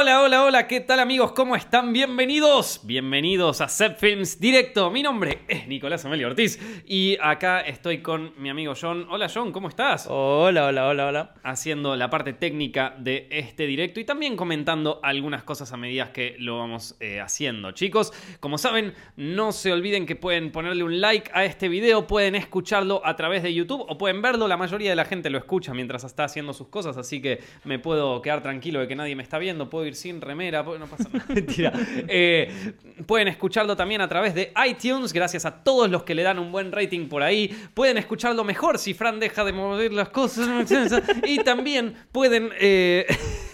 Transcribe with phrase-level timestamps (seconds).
[0.00, 1.32] Hola, hola, hola, ¿qué tal amigos?
[1.32, 1.92] ¿Cómo están?
[1.92, 4.92] Bienvenidos, bienvenidos a Set Films Directo.
[4.92, 9.08] Mi nombre es Nicolás Amelio Ortiz y acá estoy con mi amigo John.
[9.10, 10.06] Hola John, ¿cómo estás?
[10.08, 11.34] Hola, hola, hola, hola.
[11.42, 16.36] Haciendo la parte técnica de este directo y también comentando algunas cosas a medida que
[16.38, 17.72] lo vamos eh, haciendo.
[17.72, 22.36] Chicos, como saben, no se olviden que pueden ponerle un like a este video, pueden
[22.36, 24.46] escucharlo a través de YouTube o pueden verlo.
[24.46, 27.80] La mayoría de la gente lo escucha mientras está haciendo sus cosas, así que me
[27.80, 31.08] puedo quedar tranquilo de que nadie me está viendo puedo ir sin remera, no pasa
[31.12, 31.24] nada.
[31.28, 31.72] Mentira.
[32.06, 32.74] Eh,
[33.06, 36.52] pueden escucharlo también a través de iTunes, gracias a todos los que le dan un
[36.52, 37.48] buen rating por ahí.
[37.74, 40.48] Pueden escucharlo mejor si Fran deja de mover las cosas.
[41.24, 42.50] y también pueden...
[42.60, 43.06] Eh,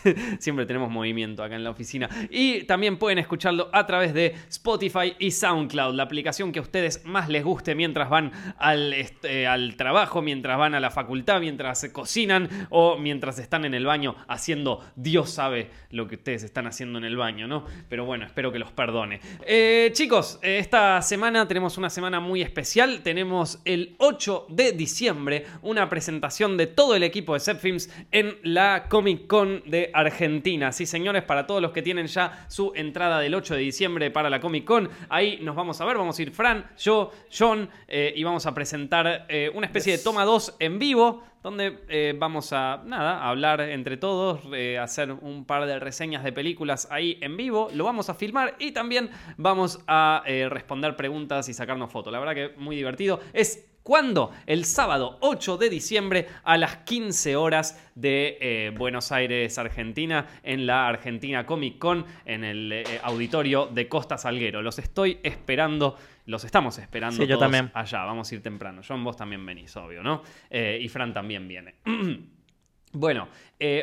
[0.38, 2.08] siempre tenemos movimiento acá en la oficina.
[2.30, 7.04] Y también pueden escucharlo a través de Spotify y SoundCloud, la aplicación que a ustedes
[7.04, 11.88] más les guste mientras van al, este, al trabajo, mientras van a la facultad, mientras
[11.92, 16.98] cocinan o mientras están en el baño haciendo Dios sabe lo que ustedes están haciendo
[16.98, 17.64] en el baño, ¿no?
[17.88, 19.20] Pero bueno, espero que los perdone.
[19.46, 23.02] Eh, chicos, eh, esta semana tenemos una semana muy especial.
[23.02, 28.36] Tenemos el 8 de diciembre una presentación de todo el equipo de Set Films en
[28.42, 30.72] la Comic Con de Argentina.
[30.72, 34.28] Sí, señores, para todos los que tienen ya su entrada del 8 de diciembre para
[34.28, 35.96] la Comic Con, ahí nos vamos a ver.
[35.96, 40.24] Vamos a ir Fran, yo, John eh, y vamos a presentar una especie de toma
[40.24, 45.44] 2 en vivo donde eh, vamos a, nada, a hablar entre todos, eh, hacer un
[45.44, 49.78] par de reseñas de películas ahí en vivo, lo vamos a filmar y también vamos
[49.86, 52.10] a eh, responder preguntas y sacarnos fotos.
[52.14, 53.20] La verdad que muy divertido.
[53.34, 54.32] Es ¿Cuándo?
[54.46, 60.64] El sábado 8 de diciembre a las 15 horas de eh, Buenos Aires, Argentina, en
[60.64, 64.62] la Argentina Comic Con, en el eh, auditorio de Costa Salguero.
[64.62, 67.70] Los estoy esperando, los estamos esperando sí, yo también.
[67.74, 68.06] allá.
[68.06, 68.80] Vamos a ir temprano.
[68.88, 70.22] John, vos también venís, obvio, ¿no?
[70.48, 71.74] Eh, y Fran también viene.
[72.92, 73.28] bueno,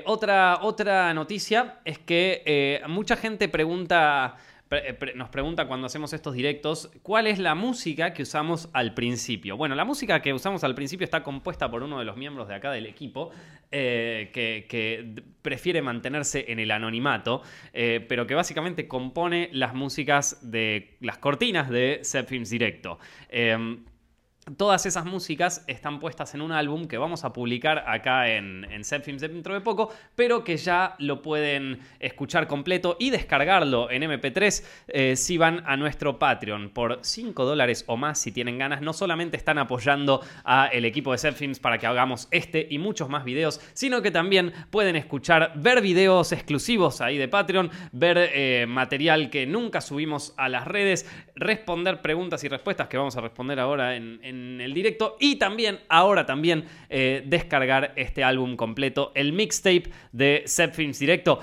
[0.06, 4.36] otra, otra noticia es que mucha gente pregunta
[4.72, 9.58] eh, nos pregunta cuando hacemos estos directos, ¿cuál es la música que usamos al principio?
[9.58, 12.56] Bueno, la música que usamos al principio está compuesta por uno de los miembros de
[12.56, 13.32] acá del equipo,
[13.70, 17.42] eh, que, prefiere mantenerse en el anonimato,
[17.74, 23.00] eh, pero que básicamente compone las músicas de las cortinas de Set Films Directo.
[24.58, 28.84] Todas esas músicas están puestas en un álbum que vamos a publicar acá en, en
[28.84, 34.64] Films dentro de poco, pero que ya lo pueden escuchar completo y descargarlo en MP3
[34.88, 38.82] eh, si van a nuestro Patreon por 5 dólares o más si tienen ganas.
[38.82, 43.24] No solamente están apoyando al equipo de Films para que hagamos este y muchos más
[43.24, 49.30] videos, sino que también pueden escuchar, ver videos exclusivos ahí de Patreon, ver eh, material
[49.30, 53.96] que nunca subimos a las redes, responder preguntas y respuestas que vamos a responder ahora
[53.96, 60.44] en el directo y también, ahora también, eh, descargar este álbum completo, el mixtape de
[60.46, 61.40] Set Films Directo.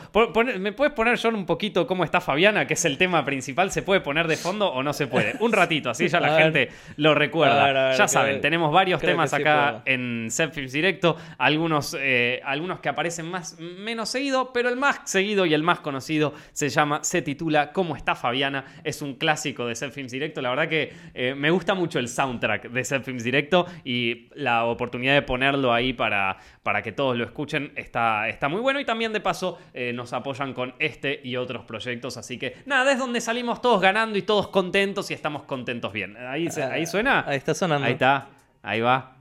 [0.59, 3.71] ¿Me puedes poner, John, un poquito cómo está Fabiana, que es el tema principal?
[3.71, 5.35] ¿Se puede poner de fondo o no se puede?
[5.41, 7.97] Un ratito, así ya la gente lo recuerda.
[7.97, 13.31] ya saben, tenemos varios temas acá en Set Films Directo, algunos, eh, algunos que aparecen
[13.31, 17.73] más, menos seguido, pero el más seguido y el más conocido se llama, se titula
[17.73, 18.65] ¿Cómo está Fabiana?
[18.85, 20.41] Es un clásico de Set Films Directo.
[20.41, 24.65] La verdad que eh, me gusta mucho el soundtrack de Set Films Directo y la
[24.65, 28.85] oportunidad de ponerlo ahí para, para que todos lo escuchen está, está muy bueno y
[28.85, 32.99] también de paso eh, nos apoyan con este y otros proyectos, así que nada, es
[32.99, 36.17] donde salimos todos ganando y todos contentos y estamos contentos bien.
[36.17, 37.25] Ahí, ahí suena.
[37.27, 37.87] Ahí está sonando.
[37.87, 38.29] Ahí está,
[38.63, 39.18] ahí va.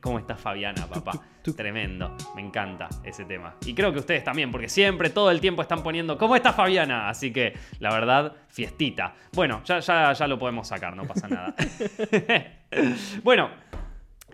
[0.00, 1.12] ¿Cómo está Fabiana, papá?
[1.56, 3.54] Tremendo, me encanta ese tema.
[3.64, 7.08] Y creo que ustedes también, porque siempre, todo el tiempo están poniendo ¿Cómo está Fabiana?
[7.08, 9.14] Así que, la verdad, fiestita.
[9.32, 11.54] Bueno, ya, ya, ya lo podemos sacar, no pasa nada.
[13.22, 13.50] bueno,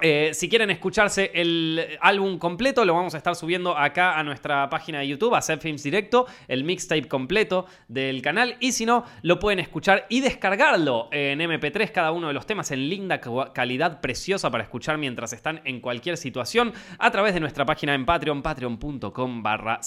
[0.02, 4.68] eh, si quieren escucharse el álbum completo, lo vamos a estar subiendo acá a nuestra
[4.68, 8.56] página de YouTube, a Set Films Directo, el mixtape completo del canal.
[8.58, 12.72] Y si no, lo pueden escuchar y descargarlo en MP3, cada uno de los temas
[12.72, 13.20] en linda
[13.52, 18.04] calidad preciosa para escuchar mientras están en cualquier situación a través de nuestra página en
[18.04, 19.80] Patreon, patreon.com barra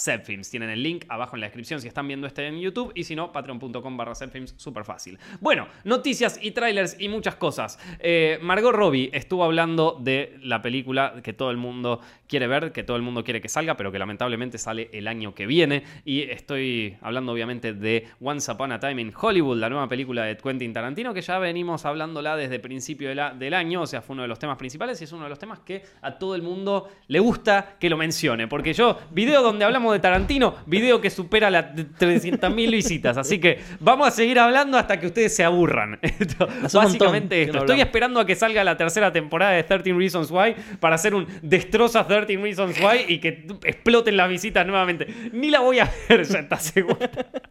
[0.50, 3.16] Tienen el link abajo en la descripción si están viendo este en YouTube y si
[3.16, 5.20] no, patreon.com barra súper fácil.
[5.42, 7.80] Bueno, noticias y trailers y muchas cosas.
[8.00, 10.05] Eh, Margot Robbie estuvo hablando de
[10.42, 13.78] la película que todo el mundo quiere ver, que todo el mundo quiere que salga,
[13.78, 15.84] pero que lamentablemente sale el año que viene.
[16.04, 20.38] Y estoy hablando obviamente de Once Upon a Time in Hollywood, la nueva película de
[20.38, 24.14] Quentin Tarantino, que ya venimos hablándola desde principio de la, del año, o sea, fue
[24.14, 26.42] uno de los temas principales y es uno de los temas que a todo el
[26.42, 28.48] mundo le gusta que lo mencione.
[28.48, 33.18] Porque yo, video donde hablamos de Tarantino, video que supera las 300.000 visitas.
[33.18, 36.00] Así que vamos a seguir hablando hasta que ustedes se aburran.
[36.74, 37.60] Básicamente esto.
[37.60, 41.14] Estoy esperando a que salga la tercera temporada de 30 13 Reasons Why para hacer
[41.14, 45.08] un destroza 13 Reasons Why y que exploten las visitas nuevamente.
[45.32, 46.98] Ni la voy a ver, ya está seguro.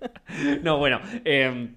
[0.62, 1.00] no, bueno.
[1.24, 1.68] Eh,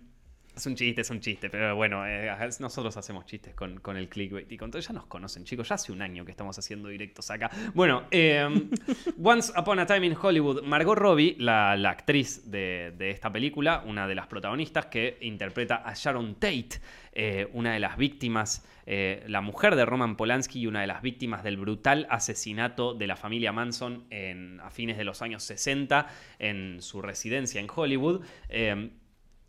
[0.58, 4.10] es un chiste, es un chiste, pero bueno, eh, nosotros hacemos chistes con, con, el
[4.10, 4.82] clickbait y con todo.
[4.82, 7.52] Ya nos conocen, chicos, ya hace un año que estamos haciendo directos acá.
[7.76, 8.70] Bueno, em,
[9.24, 14.16] Once Upon a Time in Hollywood, Margot Robbie, la, actriz de, esta película, una de
[14.16, 16.82] las protagonistas que interpreta a Sharon Tate,
[17.14, 21.04] eh, una de las víctimas, eh, la mujer de Roman Polanski y una de las
[21.04, 26.08] víctimas del brutal asesinato de la familia Manson en, a fines de los años 60
[26.40, 28.26] en su residencia en Hollywood.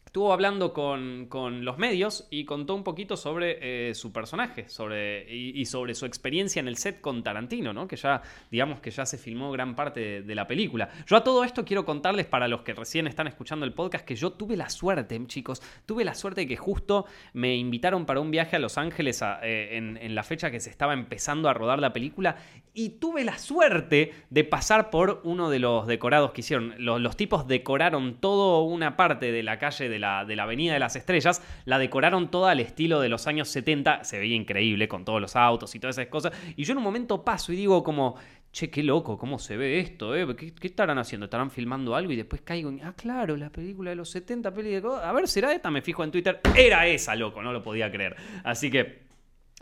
[0.08, 1.28] Estuvo hablando con,
[1.66, 6.60] los medios y contó un poquito sobre eh, su personaje sobre, y, sobre su experiencia
[6.60, 7.86] en el set con Tarantino, ¿no?
[7.86, 10.88] que ya, digamos que ya se filmó gran parte de, la película.
[11.06, 14.16] Yo a todo esto quiero contarles para los que recién están escuchando el podcast que
[14.16, 17.04] yo tuve la suerte, chicos, tuve la suerte de que justo
[17.34, 20.94] me invitaron para un viaje a Los Ángeles eh, en, la fecha que se estaba
[20.94, 22.36] empezando a rodar la película
[22.72, 26.76] y tuve la suerte de pasar por uno de los decorados que hicieron.
[26.78, 30.78] Los, los tipos decoraron toda una parte de la calle de de la, Avenida de
[30.78, 35.04] las Estrellas, la decoraron toda al estilo de los años 70, se veía increíble con
[35.04, 37.82] todos los autos y todas esas cosas, y yo en un momento paso y digo
[37.82, 38.16] como,
[38.52, 40.26] che, qué loco, cómo se ve esto, eh?
[40.36, 41.24] ¿Qué, estarán haciendo?
[41.24, 42.12] ¿Estarán filmando algo?
[42.12, 44.82] Y después caigo en, ah, claro, la película de los 70, peli de...
[45.02, 45.70] A ver, ¿será esta?
[45.70, 48.16] Me fijo en Twitter, era esa, loco, no lo podía creer.
[48.44, 49.06] Así que...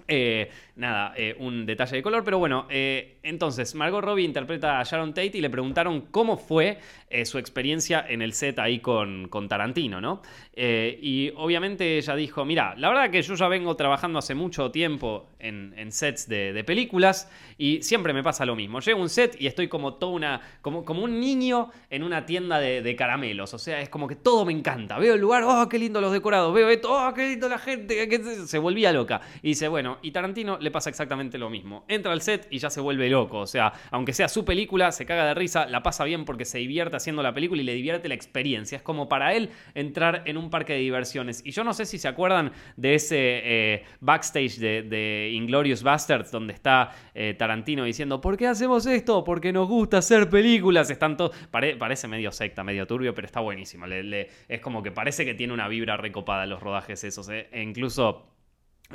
[0.08, 4.84] Eh, nada, eh, un detalle de color, pero bueno, eh, entonces Margot Robbie interpreta a
[4.84, 6.78] Sharon Tate y le preguntaron cómo fue
[7.24, 10.22] su experiencia en el set ahí con, con Tarantino, ¿no?
[10.56, 15.28] y obviamente ella dijo, mira, la verdad que yo ya vengo trabajando hace mucho tiempo
[15.38, 18.80] en, sets de, películas y siempre me pasa lo mismo.
[18.80, 22.26] Llego a un set y estoy como toda una, como, como un niño en una
[22.26, 24.98] tienda de, caramelos, o sea, es como que todo me encanta.
[24.98, 28.46] Veo el lugar, oh, qué lindo los decorados, veo esto, oh, qué lindo la gente,
[28.46, 29.20] se volvía loca.
[29.42, 31.84] Y dice, bueno, y Tarantino le pasa exactamente lo mismo.
[31.86, 33.38] Entra al set y ya se vuelve loco.
[33.38, 36.58] O sea, aunque sea su película, se caga de risa, la pasa bien porque se
[36.58, 38.76] divierte haciendo la película y le divierte la experiencia.
[38.76, 41.40] Es como para él entrar en un parque de diversiones.
[41.46, 46.52] Y yo no sé si se acuerdan de ese eh, backstage de, Inglorious Bastards donde
[46.52, 49.22] está eh, Tarantino diciendo, ¿por qué hacemos esto?
[49.22, 50.90] Porque nos gusta hacer películas.
[50.90, 51.36] Están todos...
[51.50, 53.86] parece medio secta, medio turbio, pero está buenísimo.
[53.86, 57.28] es como que parece que tiene una vibra recopada los rodajes esos.
[57.28, 57.48] Eh.
[57.52, 58.35] E incluso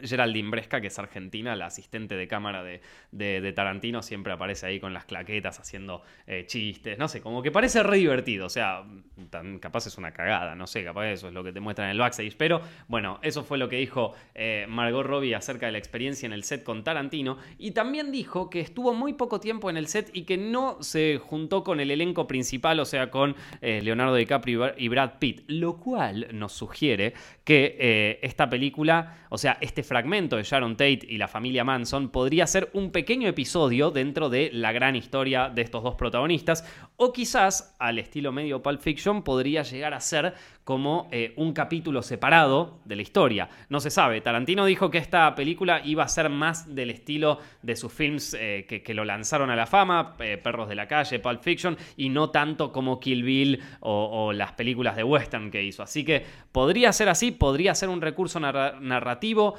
[0.03, 4.93] Geraldine Bresca, que es argentina, la asistente de cámara de, Tarantino, siempre aparece ahí con
[4.93, 8.83] las claquetas haciendo eh, chistes, no sé, como que parece re divertido, o sea,
[9.29, 11.91] tan, capaz es una cagada, no sé, capaz eso es lo que te muestran en
[11.91, 15.77] el backstage, pero bueno, eso fue lo que dijo eh, Margot Robbie acerca de la
[15.77, 19.77] experiencia en el set con Tarantino, y también dijo que estuvo muy poco tiempo en
[19.77, 23.81] el set y que no se juntó con el elenco principal, o sea, con eh,
[23.83, 29.80] Leonardo DiCaprio y Brad Pitt, lo cual nos sugiere que esta película, o sea, este
[29.81, 34.29] este fragmento de Sharon Tate y la familia Manson podría ser un pequeño episodio dentro
[34.29, 36.63] de la gran historia de estos dos protagonistas,
[36.97, 40.35] o quizás, al estilo medio Pulp Fiction, podría llegar a ser
[40.71, 43.49] como eh, un capítulo separado de la historia.
[43.67, 44.21] No se sabe.
[44.21, 48.65] Tarantino dijo que esta película iba a ser más del estilo de sus films eh,
[48.65, 52.29] que, lo lanzaron a la fama, eh, Perros de la Calle, Pulp Fiction, y no
[52.29, 55.83] tanto como Kill Bill o, las películas de western que hizo.
[55.83, 56.23] Así que
[56.53, 59.55] podría ser así, podría ser un recurso narrativo.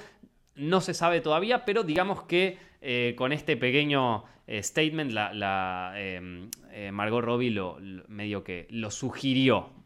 [0.55, 2.57] No se sabe todavía, pero digamos que
[3.17, 6.49] con este pequeño statement la, em,
[6.91, 7.77] Margot Robbie lo,
[8.09, 9.82] medio que lo sugirió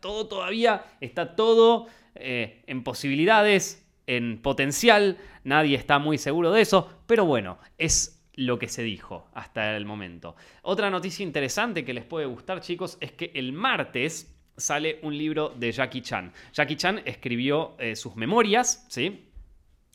[0.00, 7.02] todo todavía, está todo eh, en posibilidades, en potencial, nadie está muy seguro de eso,
[7.06, 10.36] pero bueno, es lo que se dijo hasta el momento.
[10.62, 15.50] Otra noticia interesante que les puede gustar, chicos, es que el martes sale un libro
[15.50, 16.32] de Jackie Chan.
[16.52, 19.27] Jackie Chan escribió eh, sus memorias, ¿sí?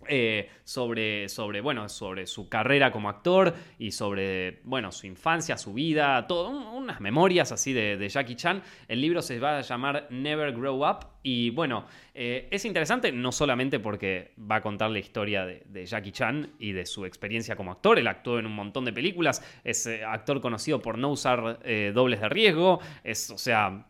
[0.07, 5.74] Eh, sobre, sobre, bueno, sobre su carrera como actor y sobre, bueno, su infancia, su
[5.74, 8.62] vida, todo, unas memorias así de, Jackie Chan.
[8.88, 13.31] El libro se va a llamar Never Grow Up y bueno, eh, es interesante no
[13.31, 17.72] solamente porque va a contar la historia de, Jackie Chan y de su experiencia como
[17.72, 21.60] actor, él actuó en un montón de películas, es eh, actor conocido por no usar
[21.93, 23.86] dobles de riesgo, es, o sea,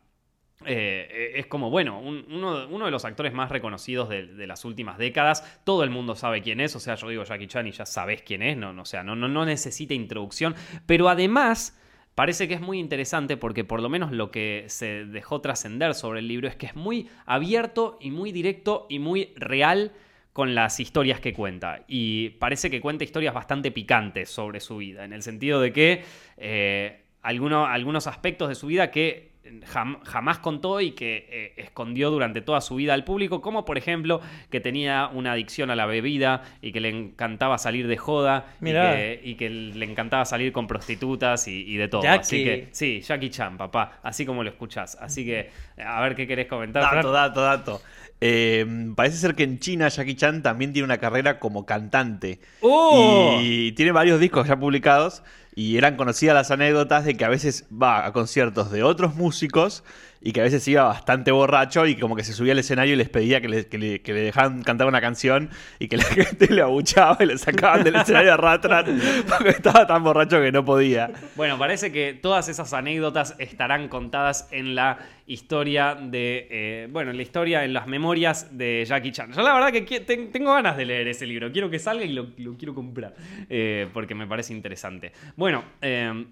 [0.65, 5.61] eh, es como, bueno, uno, de los actores más reconocidos de, las últimas décadas.
[5.63, 6.75] Todo el mundo sabe quién es.
[6.75, 8.57] O sea, yo digo Jackie Chan y ya sabes quién es.
[8.57, 10.55] No, o sea, no, no, no necesita introducción.
[10.85, 11.79] Pero además,
[12.15, 16.19] parece que es muy interesante porque por lo menos lo que se dejó trascender sobre
[16.19, 19.91] el libro es que es muy abierto y muy directo y muy real
[20.33, 21.83] con las historias que cuenta.
[21.87, 25.05] Y parece que cuenta historias bastante picantes sobre su vida.
[25.05, 26.03] En el sentido de que
[26.37, 29.32] eh, algunos aspectos de su vida que
[29.65, 34.21] jamás contó y que eh, escondió durante toda su vida al público, como por ejemplo
[34.49, 39.35] que tenía una adicción a la bebida y que le encantaba salir de joda y
[39.35, 42.03] que, le encantaba salir con prostitutas y, de todo.
[42.07, 44.97] Así que sí, Jackie Chan, papá, así como lo escuchás.
[44.99, 46.83] Así que a ver qué querés comentar.
[46.83, 47.81] Dato, dato, dato.
[48.25, 52.39] Eh, parece ser que en China Jackie Chan también tiene una carrera como cantante.
[52.61, 53.37] ¡Oh!
[53.41, 55.23] Y tiene varios discos ya publicados.
[55.55, 59.83] Y eran conocidas las anécdotas de que a veces va a conciertos de otros músicos
[60.23, 62.97] y que a veces iba bastante borracho y como que se subía al escenario y
[62.97, 65.49] les pedía que le, que le, dejaran cantar una canción
[65.79, 68.87] y que la gente le abuchaba y le sacaban del escenario a Ratrat
[69.27, 71.11] porque estaba tan borracho que no podía.
[71.35, 77.17] Bueno, parece que todas esas anécdotas estarán contadas en la historia de, eh, bueno, en
[77.17, 79.33] la historia, en las memorias de Jackie Chan.
[79.33, 82.33] Yo la verdad que tengo ganas de leer ese libro, quiero que salga y lo,
[82.57, 83.13] quiero comprar
[83.49, 85.11] eh, porque me parece interesante.
[85.35, 86.25] Bueno, eh,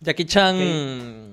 [0.00, 1.30] Jackie Chan,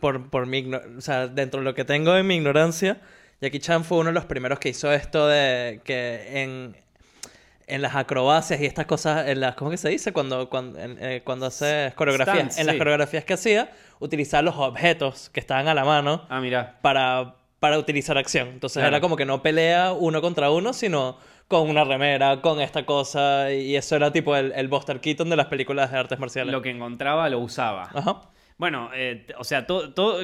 [0.00, 3.00] por, por mi, o sea, dentro de lo que tengo en mi ignorancia,
[3.40, 6.76] Jackie Chan fue uno de los primeros que hizo esto de que en,
[7.66, 10.12] en las acrobacias y estas cosas, en las, ¿cómo que se dice?
[10.12, 12.58] Cuando, cuando, eh, cuando haces coreografías.
[12.58, 16.78] en las coreografías que hacía, utilizar los objetos que estaban a la mano ah, mira.
[16.82, 18.48] Para, para utilizar acción.
[18.48, 21.16] Entonces era como que no pelea uno contra uno, sino
[21.48, 25.36] con una remera, con esta cosa, y eso era tipo el, el Buster Keaton de
[25.36, 26.52] las películas de artes marciales.
[26.52, 27.88] Lo que encontraba lo usaba.
[27.92, 28.22] Ajá.
[28.60, 29.66] Bueno, eh, o sea,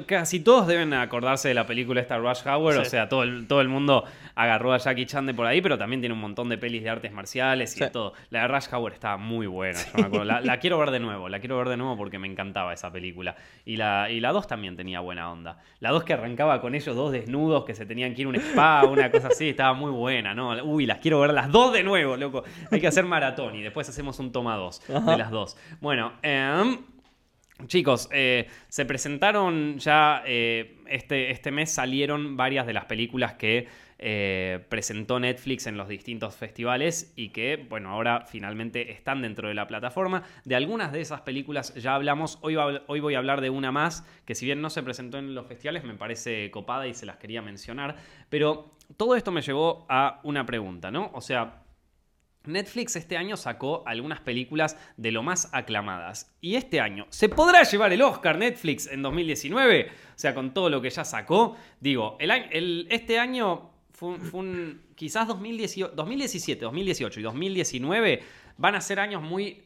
[0.04, 2.76] casi todos deben acordarse de la película esta Rush Hour.
[2.76, 5.78] O sea, todo el, todo el mundo agarró a Jackie Chan de por ahí, pero
[5.78, 8.12] también tiene un montón de pelis de artes marciales y de todo.
[8.28, 10.24] La de Rush Hour estaba muy buena, yo me acuerdo.
[10.26, 13.36] La, quiero ver de nuevo, la quiero ver de nuevo porque me encantaba esa película.
[13.64, 15.56] Y la, y la 2 también tenía buena onda.
[15.80, 18.36] La 2 que arrancaba con ellos dos desnudos que se tenían que ir a un
[18.36, 20.62] spa, una cosa así, estaba muy buena, ¿no?
[20.62, 22.44] Uy, las quiero ver las dos de nuevo, loco.
[22.70, 25.56] Hay que hacer maratón y después hacemos un toma 2 de las dos.
[25.80, 26.76] Bueno, eh.
[27.64, 33.66] Chicos, eh, se presentaron ya eh, este, este, mes, salieron varias de las películas que
[33.98, 39.54] eh, presentó Netflix en los distintos festivales y que, bueno, ahora finalmente están dentro de
[39.54, 40.22] la plataforma.
[40.44, 44.06] De algunas de esas películas ya hablamos, hoy, hoy voy a hablar de una más
[44.26, 47.16] que si bien no se presentó en los festivales, me parece copada y se las
[47.16, 47.96] quería mencionar,
[48.28, 51.10] pero todo esto me llevó a una pregunta, ¿no?
[51.14, 51.62] O sea,
[52.48, 56.34] Netflix este año sacó algunas películas de lo más aclamadas.
[56.40, 59.88] Y este año, ¿se podrá llevar el Oscar Netflix en 2019?
[59.88, 61.56] O sea, con todo lo que ya sacó.
[61.80, 64.16] Digo, este año fue.
[64.94, 68.22] Quizás 2017, 2018 y 2019
[68.56, 69.62] van a ser años muy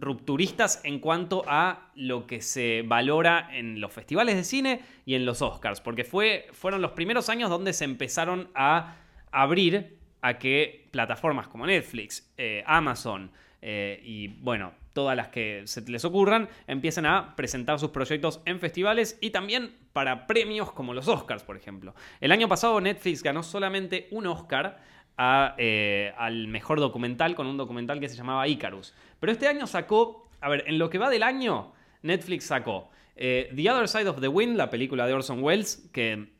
[0.00, 5.26] rupturistas en cuanto a lo que se valora en los festivales de cine y en
[5.26, 5.80] los Oscars.
[5.80, 8.96] Porque fue, fueron los primeros años donde se empezaron a
[9.30, 13.30] abrir a que plataformas como Netflix, eh, Amazon
[13.62, 18.58] eh, y bueno, todas las que se les ocurran, empiecen a presentar sus proyectos en
[18.58, 21.94] festivales y también para premios como los Oscars, por ejemplo.
[22.20, 24.78] El año pasado Netflix ganó solamente un Oscar
[25.58, 28.94] eh, al mejor documental con un documental que se llamaba Icarus.
[29.20, 31.72] Pero este año sacó, a ver, en lo que va del año,
[32.02, 36.30] Netflix sacó The Other Side of the Wind, la película de Orson Welles, que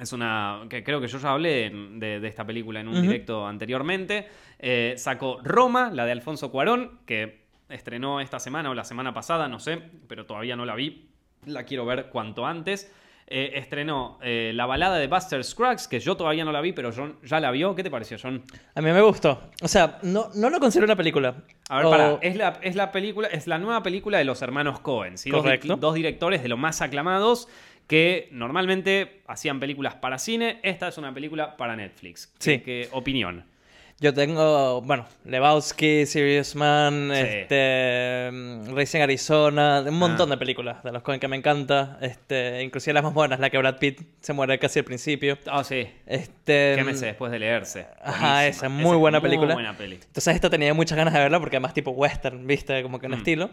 [0.00, 0.62] es una.
[0.68, 4.26] que creo que yo ya hablé de, esta película en un directo anteriormente.
[4.58, 9.48] Eh, sacó Roma, la de Alfonso Cuarón, que estrenó esta semana o la semana pasada,
[9.48, 11.10] no sé, pero todavía no la vi.
[11.46, 12.92] La quiero ver cuanto antes.
[13.26, 16.90] Eh, estrenó eh, la balada de Buster Scruggs, que yo todavía no la vi, pero
[16.94, 17.74] John ya la vio.
[17.74, 18.42] ¿Qué te pareció, John?
[18.74, 19.50] A mí me gustó.
[19.62, 21.36] O sea, no, no lo considero una película.
[21.70, 24.80] A ver, para, es la, es la película, es la nueva película de los hermanos
[24.80, 25.76] Cohen, Correcto.
[25.76, 27.48] dos directores de los más aclamados
[27.86, 30.60] que normalmente hacían películas para cine.
[30.62, 32.32] Esta es una película para Netflix.
[32.38, 32.60] Sí.
[32.60, 33.44] ¿Qué opinión?
[34.00, 40.34] Yo tengo, bueno, Lebowski, Serious Man, este, mm, Racing Arizona, un montón ah.
[40.34, 41.96] de películas de los que me encanta.
[42.00, 45.38] Este, inclusive las más buenas, la que Brad Pitt se muere casi al principio.
[45.46, 45.86] Ah, sí.
[46.06, 47.86] Este, Quémese mm, después de leerse.
[48.02, 49.54] Ajá, esa, muy buena película.
[49.54, 49.94] Muy buena peli.
[49.94, 53.12] Entonces esta tenía muchas ganas de verla porque además tipo western, viste, como que un
[53.12, 53.18] mm.
[53.18, 53.50] estilo.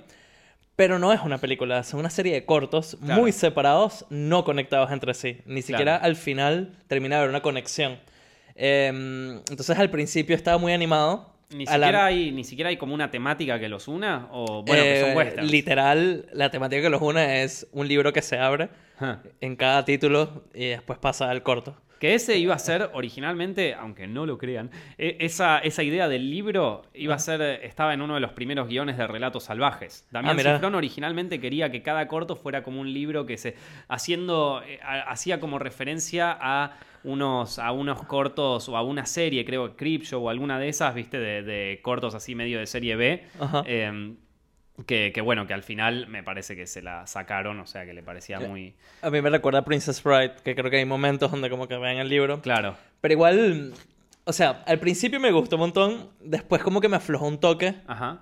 [0.81, 5.13] Pero no es una película, es una serie de cortos muy separados, no conectados entre
[5.13, 5.37] sí.
[5.45, 7.99] Ni siquiera al final termina de haber una conexión.
[8.55, 11.35] Em, entonces al principio estaba muy animado.
[11.51, 14.27] ¿Ni siquiera, hay, ¿Ni siquiera hay como una temática que los una?
[14.31, 15.51] O bueno, que son eh, westerns.
[15.51, 18.69] Literal, la temática que los une es un libro que se abre
[19.39, 21.75] en cada título y después pasa al corto.
[22.01, 26.31] Que ese iba a ser originalmente, aunque no lo crean, e, esa, esa idea del
[26.31, 30.07] libro iba a ser, estaba en uno de los primeros guiones de Relatos Salvajes.
[30.09, 33.55] Damián ah, originalmente quería que cada corto fuera como un libro que se.
[33.87, 34.63] haciendo.
[34.65, 40.25] Eh, hacía como referencia a unos, a unos cortos o a una serie, creo, Show
[40.25, 43.25] o alguna de esas, viste, de, cortos así medio de serie B.
[43.65, 44.17] Em,
[44.85, 47.93] Que, que bueno, que al final me parece que se la sacaron, o sea que
[47.93, 48.73] le parecía muy...
[49.01, 51.77] A mí me recuerda a Princess Bride, que creo que hay momentos donde como que
[51.77, 52.41] ven el libro.
[52.41, 52.75] Claro.
[53.01, 53.73] Pero igual,
[54.23, 57.75] o sea, al principio me gustó un montón, después como que me aflojó un toque.
[57.87, 58.21] Ajá.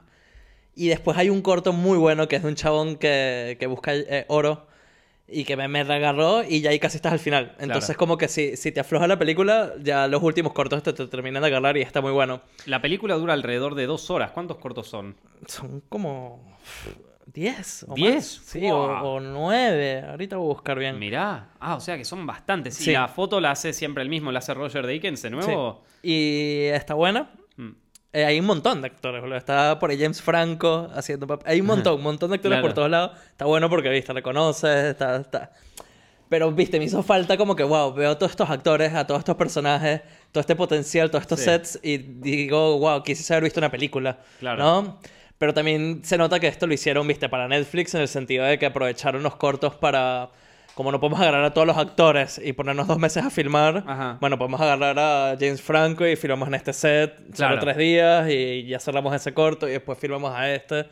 [0.76, 3.94] Y después hay un corto muy bueno que es de un chabón que, que busca
[3.94, 4.69] eh, oro
[5.32, 5.82] y que me, me
[6.50, 7.56] y ya ahí casi estás al final.
[7.60, 7.98] Entonces Claro.
[8.00, 11.42] como que si, si te afloja la película, ya los últimos cortos te, te terminan
[11.42, 12.42] de agarrar y está muy bueno.
[12.66, 14.32] La película dura alrededor de dos horas.
[14.32, 15.16] ¿Cuántos cortos son?
[15.48, 16.58] Son como
[17.34, 18.14] 10 o ¿Diez?
[18.16, 18.26] más.
[18.46, 19.06] Sí, o, Wow.
[19.08, 20.04] o 9.
[20.10, 20.98] Ahorita voy a buscar bien.
[20.98, 21.50] Mirá.
[21.60, 22.80] Ah, o sea que son bastantes.
[22.82, 22.92] Y Sí.
[22.92, 25.36] la foto la hace siempre el mismo, la hace Roger Deakins de Sí.
[25.36, 25.84] nuevo.
[26.02, 27.32] Y está buena.
[28.12, 29.38] Eh, hay un montón de actores, boludo.
[29.38, 32.68] Está por ahí James Franco haciendo pap- Hay un montón, un montón de actores Claro.
[32.68, 33.12] por todos lados.
[33.30, 35.52] Está bueno porque, viste, reconoces, está, está...
[36.28, 39.20] Pero, viste, me hizo falta como que, wow, veo a todos estos actores, a todos
[39.20, 40.02] estos personajes,
[40.32, 41.46] todo este potencial, todos estos Sí.
[41.46, 44.58] sets y digo, wow, quise haber visto una película, Claro.
[44.64, 45.00] ¿no?
[45.40, 48.60] Pero también se nota que esto lo hicieron, viste, para Netflix en el sentido de
[48.60, 50.30] que aprovecharon los cortos para...
[50.80, 54.18] Como no podemos agarrar a todos los actores y ponernos dos meses a filmar, Ajá.
[54.22, 57.60] bueno, podemos agarrar a James Franco y filmamos en este set solo Claro.
[57.60, 60.86] tres días y ya cerramos ese corto y después filmamos a este.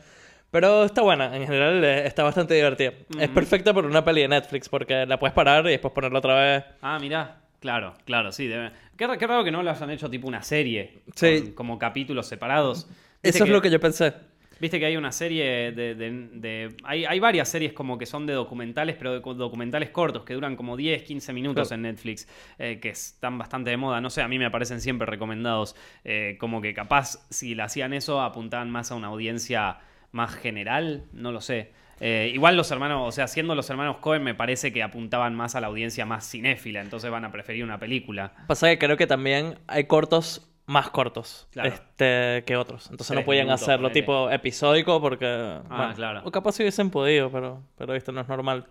[0.50, 2.92] Pero está buena, en general eh, está bastante divertida.
[3.18, 6.34] Es perfecta para una peli de Netflix porque la puedes parar y después ponerla otra
[6.34, 6.64] vez.
[6.82, 7.36] Ah, mirá.
[7.58, 8.46] Claro, claro, sí.
[8.46, 10.98] debe- Qué, ra- qué raro que no lo hayan hecho tipo una serie.
[11.14, 11.40] Sí.
[11.44, 12.86] con- como capítulos separados.
[13.22, 14.12] Eso es lo que yo pensé.
[14.60, 15.94] Viste que hay una serie de...
[15.94, 20.24] de- de- hay, hay varias series como que son de documentales, pero de documentales cortos,
[20.24, 21.76] que duran como 10, 15 minutos Claro.
[21.76, 24.00] en Netflix, eh, que están bastante de moda.
[24.00, 25.76] No sé, a mí me aparecen siempre recomendados.
[26.04, 29.78] eh, como que capaz, si le hacían eso, apuntaban más a una audiencia
[30.12, 31.72] más general, no lo sé.
[32.00, 35.54] Eh, igual los hermanos, o sea, siendo los hermanos Cohen, me parece que apuntaban más
[35.56, 38.32] a la audiencia más cinéfila, entonces van a preferir una película.
[38.46, 41.70] Pasa que creo que también hay cortos más cortos Claro.
[41.70, 42.84] este, que otros.
[42.90, 44.00] Entonces Tres no podían minutos, hacerlo ponele.
[44.02, 45.60] tipo episódico porque...
[45.68, 46.20] bueno, claro.
[46.24, 48.66] O capaz si hubiesen podido, pero, pero esto no es normal.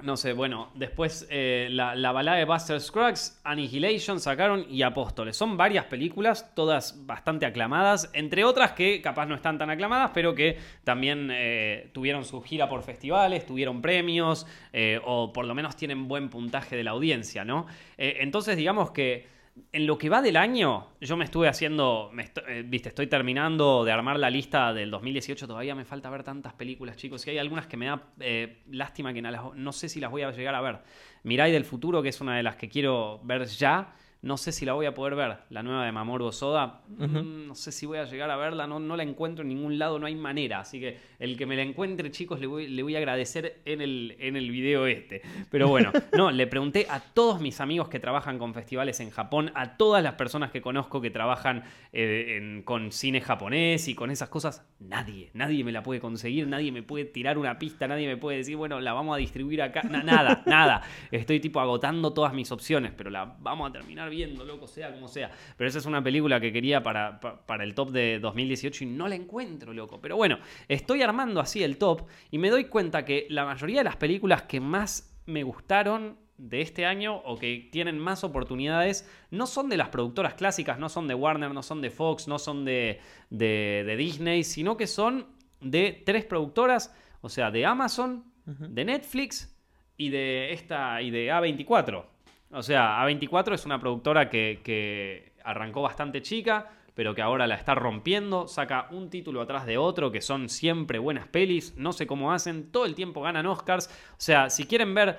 [0.00, 5.36] No sé, bueno, después eh, la, la balada de Buster Scruggs, Annihilation sacaron y Apóstoles.
[5.36, 10.34] Son varias películas, todas bastante aclamadas, entre otras que capaz no están tan aclamadas, pero
[10.34, 15.76] que también eh, tuvieron su gira por festivales, tuvieron premios, eh, o por lo menos
[15.76, 17.66] tienen buen puntaje de la audiencia, ¿no?
[17.96, 19.28] Entonces, digamos que
[19.72, 22.10] en lo que va del año, yo me estuve haciendo,
[22.48, 26.54] eh, viste, estoy terminando de armar la lista del 2018, todavía me falta ver tantas
[26.54, 30.00] películas, chicos, y hay algunas que me da eh, lástima que no, no sé si
[30.00, 30.78] las voy a llegar a ver.
[31.24, 34.64] Mirai del futuro, que es una de las que quiero ver ya, no sé si
[34.64, 38.04] la voy a poder ver, la nueva de Mamoru Soda, no sé si voy a
[38.04, 40.98] llegar a verla, no, no la encuentro en ningún lado, no hay manera, así que
[41.18, 44.36] el que me la encuentre, chicos, le voy, le voy a agradecer en el, en
[44.36, 45.22] el video este.
[45.50, 49.50] Pero bueno, no, le pregunté a todos mis amigos que trabajan con festivales en Japón,
[49.54, 54.10] a todas las personas que conozco que trabajan eh, en- con cine japonés y con
[54.12, 58.06] esas cosas, nadie, nadie me la puede conseguir, nadie me puede tirar una pista, nadie
[58.06, 60.82] me puede decir, bueno, la vamos a distribuir acá, Na- nada, nada.
[61.10, 65.08] Estoy tipo agotando todas mis opciones, pero la vamos a terminar viendo, loco, sea como
[65.08, 65.30] sea.
[65.56, 68.86] Pero esa es una película que quería para, pa- para el top de 2018 y
[68.86, 70.00] no la encuentro, loco.
[70.00, 73.84] Pero bueno, estoy armando así el top y me doy cuenta que la mayoría de
[73.84, 79.46] las películas que más me gustaron de este año o que tienen más oportunidades no
[79.46, 82.64] son de las productoras clásicas, no son de Warner, no son de Fox, no son
[82.64, 82.98] de,
[83.30, 85.26] de- de Disney, sino que son
[85.60, 89.56] de tres productoras, o sea, de Amazon, de Netflix
[89.96, 92.06] y de esta y de A24.
[92.52, 97.74] O sea, A24 es una productora que, arrancó bastante chica, pero que ahora la está
[97.74, 102.32] rompiendo, saca un título atrás de otro, que son siempre buenas pelis, no sé cómo
[102.32, 103.88] hacen, todo el tiempo ganan Oscars.
[104.12, 105.18] O sea, si quieren ver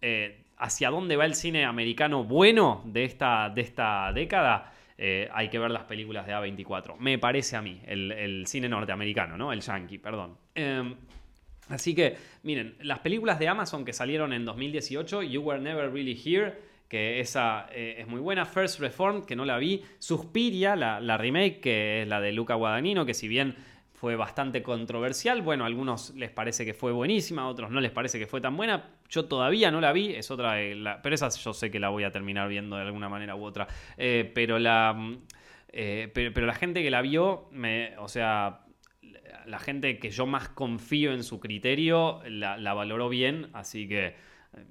[0.00, 5.48] eh, hacia dónde va el cine americano bueno de esta, de esta década, eh, hay
[5.48, 6.96] que ver las películas de A24.
[6.98, 9.52] Me parece a mí, el, el cine norteamericano, ¿no?
[9.52, 10.36] El yankee, perdón.
[10.54, 10.96] Em,
[11.68, 16.20] Así que, miren, las películas de Amazon que salieron en 2018, You Were Never Really
[16.22, 21.00] Here, que esa eh, es muy buena, First Reformed, que no la vi, Suspiria, la,
[21.00, 23.56] la remake, que es la de Luca Guadagnino, que si bien
[23.94, 27.92] fue bastante controversial, bueno, a algunos les parece que fue buenísima, a otros no les
[27.92, 31.14] parece que fue tan buena, yo todavía no la vi, es otra, de la- pero
[31.14, 34.30] esa yo sé que la voy a terminar viendo de alguna manera u otra, Eh,
[34.34, 34.94] pero la...
[35.72, 37.48] eh, pero, la gente que la vio,
[38.00, 38.60] o sea,
[39.46, 44.14] la gente que yo más confío en su criterio la, valoró bien, así que eh,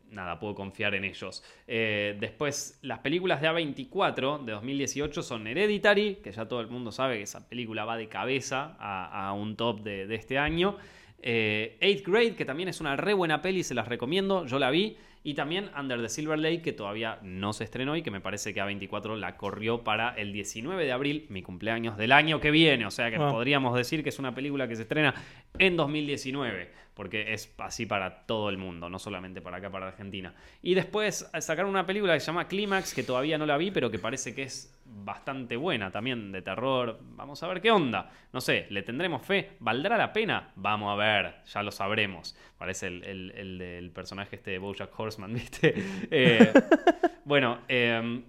[0.09, 1.43] nada, puedo confiar en ellos.
[1.67, 6.91] Eh, después, las películas de A24 de 2018 son Hereditary, que ya todo el mundo
[6.91, 10.77] sabe que esa película va de cabeza a, un top de, de este año.
[11.21, 14.71] Eh, Eighth Grade, que también es una re buena peli, se las recomiendo, yo la
[14.71, 18.21] vi Y también Under the Silver Lake, que todavía no se estrenó y que me
[18.21, 22.49] parece que A24 la corrió para el 19 de abril, mi cumpleaños del año que
[22.49, 22.85] viene.
[22.87, 23.29] O sea que Ah.
[23.29, 25.13] podríamos decir que es una película que se estrena
[25.59, 30.33] en 2019, porque es así para todo el mundo, no solamente para acá, para Argentina.
[30.63, 33.91] Y después sacaron una película que se llama Clímax, que todavía no la vi, pero
[33.91, 36.99] que parece que es bastante buena también, de terror.
[37.01, 38.11] Vamos a ver qué onda.
[38.33, 39.51] No sé, ¿le tendremos fe?
[39.59, 40.51] ¿Valdrá la pena?
[40.55, 42.35] Vamos a ver, ya lo sabremos.
[42.61, 45.73] Parece el, el- el del personaje este de Bojack Horseman, ¿viste?
[46.11, 46.53] Eh,
[47.25, 48.21] bueno, eh,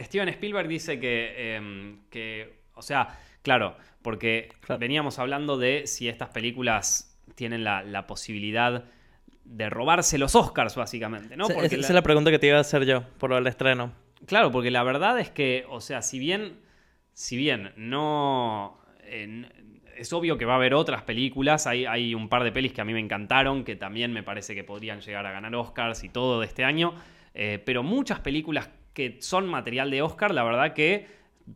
[0.00, 4.78] Steven Spielberg dice que, eh, que, o sea, claro, porque Claro.
[4.78, 8.84] veníamos hablando de si estas películas tienen la, la posibilidad
[9.44, 11.44] de robarse los Oscars, básicamente, ¿no?
[11.44, 13.36] Esa- Porque esa la- es la pregunta que te iba a hacer yo por lo
[13.36, 13.92] del estreno.
[14.24, 16.56] Claro, porque la verdad es que, o sea, si bien,
[17.12, 18.80] si bien no...
[19.02, 19.44] eh,
[19.96, 22.80] es obvio que va a haber otras películas, hay, hay un par de pelis que
[22.80, 26.08] a mí me encantaron, que también me parece que podrían llegar a ganar Oscars y
[26.08, 26.94] todo de este año,
[27.34, 31.06] eh, pero muchas películas que son material de Oscar, la verdad que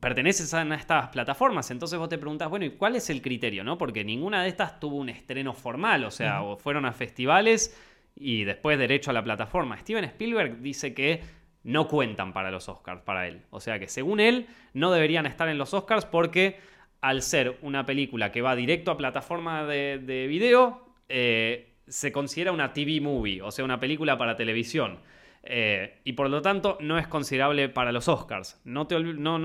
[0.01, 1.71] pertenecen a estas plataformas.
[1.71, 3.65] Entonces vos te preguntás, bueno, ¿y cuál es el criterio?
[3.65, 3.79] no?
[3.79, 7.79] Porque ninguna de estas tuvo un estreno formal, o sea, o fueron a festivales
[8.15, 9.77] y después derecho a la plataforma.
[9.77, 11.23] Steven Spielberg dice que
[11.63, 13.43] no cuentan para los Oscars, para él.
[13.51, 16.59] O sea que según él, no deberían estar en los Oscars porque
[17.09, 22.51] al ser una película que va directo a plataforma de, de video, eh, se considera
[22.51, 24.99] una TV movie, o sea, una película para televisión.
[25.49, 28.61] Eh, y por lo tanto no es considerable para los Oscars.
[28.65, 28.89] No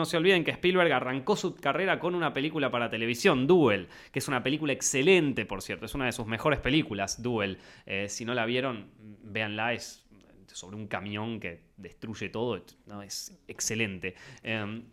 [0.05, 4.27] se olviden que Spielberg arrancó su carrera con una película para televisión, Duel, que es
[4.27, 7.59] una película excelente, por cierto, es una de sus mejores películas, Duel.
[7.85, 10.03] Eh, si no la vieron, véanla, es
[10.47, 14.15] sobre un camión que destruye todo, no, es excelente.
[14.41, 14.83] Em,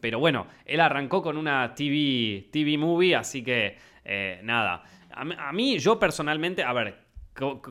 [0.00, 4.82] pero bueno, él arrancó con una TV, TV movie, así que eh, nada.
[5.12, 6.98] A, mí- a mí, yo personalmente, a ver,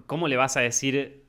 [0.08, 1.24] ¿cómo le vas a decir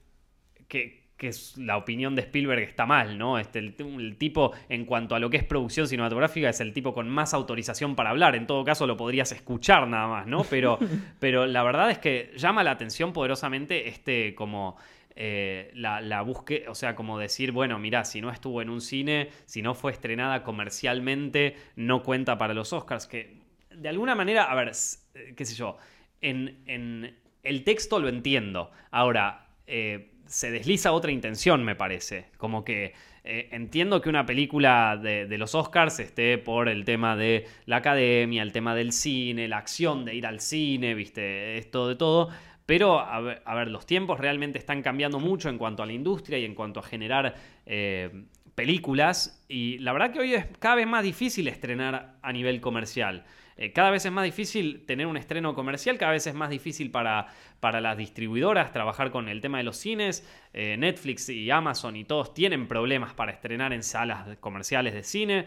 [0.69, 3.39] que, que la opinión de Spielberg está mal, ¿no?
[3.39, 6.93] Este, el, el tipo, en cuanto a lo que es producción cinematográfica, es el tipo
[6.95, 8.37] con más autorización para hablar.
[8.37, 10.45] En todo caso, lo podrías escuchar nada más, ¿no?
[10.45, 10.79] Pero,
[11.21, 14.77] pero la verdad es que llama la atención poderosamente este como
[15.19, 18.83] eh, la, la búsqueda, o sea, como decir, bueno, mirá, si no estuvo en un
[18.83, 23.39] cine, si no fue estrenada comercialmente, no cuenta para los Oscars, que
[23.75, 24.73] de alguna manera, a ver,
[25.15, 25.79] eh, qué sé yo,
[26.21, 28.71] en, en el texto lo entiendo.
[28.91, 32.27] Ahora, eh, se desliza otra intención, me parece.
[32.37, 32.93] Como que
[33.29, 38.41] entiendo que una película de, de los Oscars esté por el tema de la academia,
[38.43, 42.31] el tema del cine, la acción de ir al cine, viste, esto de todo.
[42.67, 43.21] Pero, a
[43.55, 46.81] ver, los tiempos realmente están cambiando mucho en cuanto a la industria y en cuanto
[46.81, 48.25] a generar eh,
[48.57, 49.45] películas.
[49.49, 53.25] Y la verdad que hoy es cada vez más difícil estrenar a nivel comercial.
[53.57, 56.91] Eh, cada vez es más difícil tener un estreno comercial, cada vez es más difícil
[56.91, 57.29] para,
[57.61, 60.29] para las distribuidoras trabajar con el tema de los cines.
[60.53, 65.47] Eh, Netflix y Amazon y todos tienen problemas para estrenar en salas comerciales de cine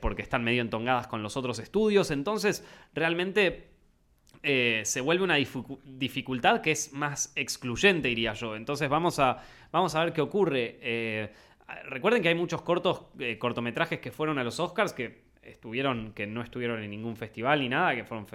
[0.00, 2.10] porque están medio entongadas con los otros estudios.
[2.10, 3.69] Entonces, realmente
[4.42, 8.56] eh, se vuelve una dificu- dificultad que es más excluyente, diría yo.
[8.56, 10.78] Entonces vamos a, vamos a ver qué ocurre.
[10.80, 11.32] Eh,
[11.84, 16.26] recuerden que hay muchos cortos, eh, cortometrajes que fueron a los Oscars que estuvieron, que
[16.26, 18.26] no estuvieron en ningún festival ni nada, que fueron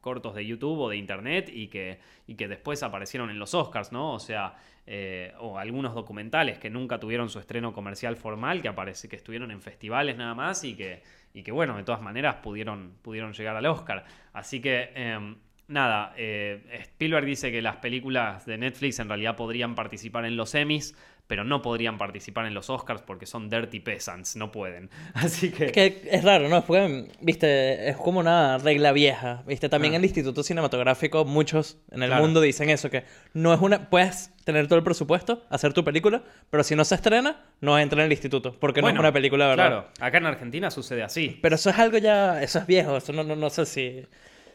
[0.00, 3.90] cortos de YouTube o de internet y que, y que después aparecieron en los Oscars,
[3.92, 4.12] ¿no?
[4.12, 4.54] O sea,
[4.86, 9.50] eh, o algunos documentales que nunca tuvieron su estreno comercial formal, que aparece que estuvieron
[9.50, 13.56] en festivales nada más y que, y que bueno, de todas maneras pudieron, pudieron llegar
[13.56, 14.04] al Oscar.
[14.32, 15.36] Así que, eh,
[15.68, 20.54] nada, eh, Spielberg dice que las películas de Netflix en realidad podrían participar en los
[20.54, 24.90] Emmys, pero no podrían participar en los Oscars porque son dirty peasants, no pueden.
[25.14, 25.66] Así que...
[25.66, 26.64] Es que es raro, ¿no?
[26.64, 29.68] Porque, viste, es como una regla vieja, viste.
[29.70, 29.96] También Ah.
[29.96, 32.22] en el Instituto Cinematográfico, muchos en el Claro.
[32.24, 33.88] mundo dicen eso, que no es una...
[33.88, 38.00] Puedes tener todo el presupuesto, hacer tu película, pero si no se estrena, no entra
[38.00, 39.66] en el instituto, porque no es una película, ¿verdad?
[39.68, 41.38] Claro, acá en Argentina sucede así.
[41.40, 42.42] Pero eso es algo ya...
[42.42, 44.06] Eso es viejo, eso no, no, no sé si...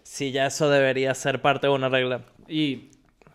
[0.03, 2.21] Si ya eso debería ser parte de una regla.
[2.47, 2.89] Y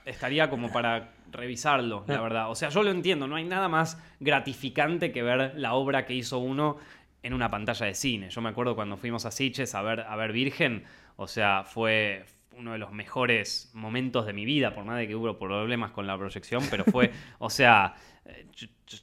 [0.04, 2.50] estaría como para revisarlo, la verdad.
[2.50, 6.14] O sea, yo lo entiendo, no hay nada más gratificante que ver la obra que
[6.14, 6.78] hizo uno
[7.22, 8.30] en una pantalla de cine.
[8.30, 10.84] Yo me acuerdo cuando fuimos a Sitges a ver, a ver Virgen,
[11.16, 12.24] o sea, fue
[12.56, 16.06] uno de los mejores momentos de mi vida, por más de que hubo problemas con
[16.06, 17.94] la proyección, pero fue, o sea,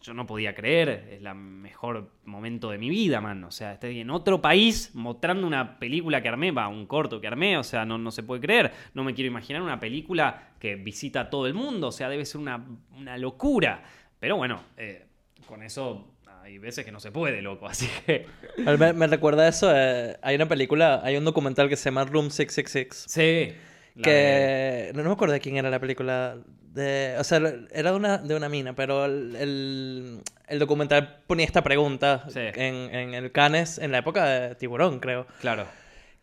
[0.04, 3.44] yo, no podía creer, es el mejor momento de mi vida, man.
[3.44, 7.28] O sea, estoy en otro país mostrando una película que armé, va, un corto que
[7.28, 8.72] armé, o sea, no, no se puede creer.
[8.94, 12.26] No me quiero imaginar una película que visita a todo el mundo, o sea, debe
[12.26, 12.66] ser una,
[12.98, 13.84] una locura.
[14.20, 15.06] Pero bueno, eh,
[15.46, 18.26] con eso hay veces que no se puede, loco, así que...
[18.58, 22.32] Me, me recuerda eso, eh, hay una película, hay un documental que se llama Room
[22.32, 23.54] 666, Sí,
[23.96, 26.38] La que no, no me acuerdo de quién era la película.
[26.74, 27.42] De, o sea,
[27.74, 32.40] era de una, de una mina, pero el, el, el documental ponía esta pregunta Sí.
[32.40, 35.28] en, en el Cannes en la época de Tiburón, creo.
[35.42, 35.66] Claro.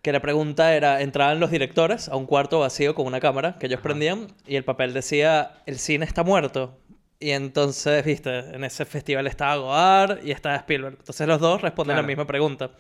[0.00, 3.66] Que la pregunta era, entraban los directores a un cuarto vacío con una cámara que
[3.66, 6.78] ellos prendían y el papel decía, el cine está muerto.
[7.20, 10.96] Y entonces, viste, en ese festival estaba Godard y estaba Spielberg.
[11.00, 12.02] Entonces los dos responden Claro.
[12.02, 12.70] la misma pregunta.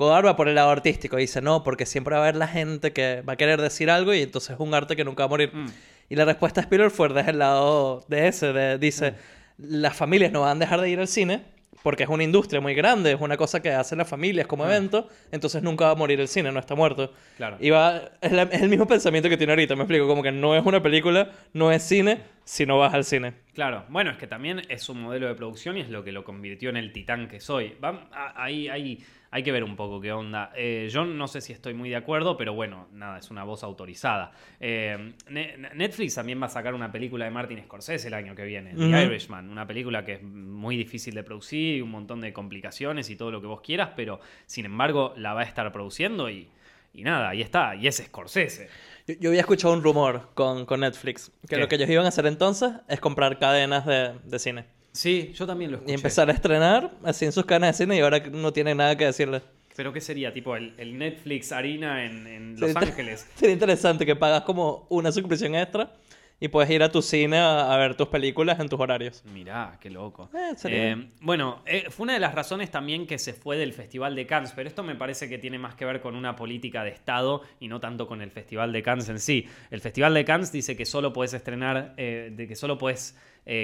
[0.00, 2.48] Godard va por el lado artístico y dice, no, porque siempre va a haber la
[2.48, 5.26] gente que va a querer decir algo y entonces es un arte que nunca va
[5.26, 5.50] a morir.
[5.54, 5.66] Mm.
[6.08, 9.14] Y la respuesta de Spielberg fue desde el lado de ese, de, dice,
[9.58, 11.42] las familias no van a dejar de ir al cine
[11.82, 15.08] porque es una industria muy grande, es una cosa que hacen las familias como evento,
[15.32, 17.10] entonces nunca va a morir el cine, no está muerto.
[17.38, 17.56] Claro.
[17.58, 20.30] Y va, es, la- es el mismo pensamiento que tiene ahorita, me explico, como que
[20.30, 23.32] no es una película, no es cine, si no vas al cine.
[23.54, 26.22] Claro, bueno, es que también es un modelo de producción y es lo que lo
[26.22, 27.74] convirtió en el titán que soy.
[27.82, 28.98] Va- ahí
[29.32, 30.50] hay que ver un poco qué onda.
[30.56, 33.62] Eh, yo no sé si estoy muy de acuerdo, pero bueno, nada, es una voz
[33.62, 34.32] autorizada.
[34.58, 38.44] Eh, Ne- Netflix también va a sacar una película de Martin Scorsese el año que
[38.44, 39.04] viene, The.
[39.04, 43.16] Irishman, una película que es muy difícil de producir y un montón de complicaciones y
[43.16, 46.48] todo lo que vos quieras, pero sin embargo la va a estar produciendo y,
[46.92, 48.68] y nada, ahí está, y es Scorsese.
[49.06, 51.56] Yo, yo había escuchado un rumor con, con Netflix, que ¿Qué?
[51.58, 54.64] lo que ellos iban a hacer entonces es comprar cadenas de, de cine.
[54.92, 55.92] Sí, yo también lo escuché.
[55.92, 58.96] Y empezar a estrenar así en sus cadenas de cine y ahora no tienen nada
[58.96, 59.40] que decirle.
[59.76, 60.32] ¿Pero qué sería?
[60.32, 63.26] ¿Tipo el, el Netflix Arena en, en Los Sería inter- Ángeles?
[63.36, 65.92] Sería interesante que pagas como una suscripción extra
[66.40, 69.22] y puedes ir a tu cine a, a ver tus películas en tus horarios.
[69.32, 70.30] Mirá, qué loco.
[70.34, 74.14] Eh, Eh, bueno, eh, fue una de las razones también que se fue del Festival
[74.14, 76.90] de Cannes, pero esto me parece que tiene más que ver con una política de
[76.90, 79.46] Estado y no tanto con el Festival de Cannes en sí.
[79.70, 83.16] El Festival de Cannes dice que solo puedes estrenar, eh, de que solo puedes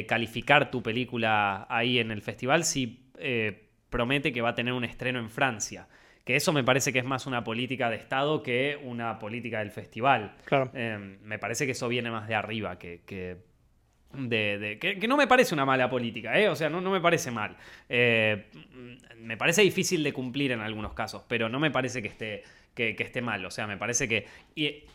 [0.09, 3.13] calificar tu película ahí en el festival si
[3.89, 5.87] promete que va a tener un estreno en Francia.
[6.27, 9.71] Que eso me parece que es más una política de Estado que una política del
[9.71, 10.35] festival.
[10.45, 10.71] Claro.
[10.75, 13.37] Eh, me parece que eso viene más de arriba, que, que,
[14.13, 16.49] de, de- que, que no me parece una mala política, ¿eh?
[16.49, 17.57] o sea, no, no me parece mal.
[17.89, 18.47] Eh,
[19.19, 22.43] me parece difícil de cumplir en algunos casos, pero no me parece que esté,
[22.75, 23.45] que, que esté mal.
[23.45, 24.27] O sea, me parece que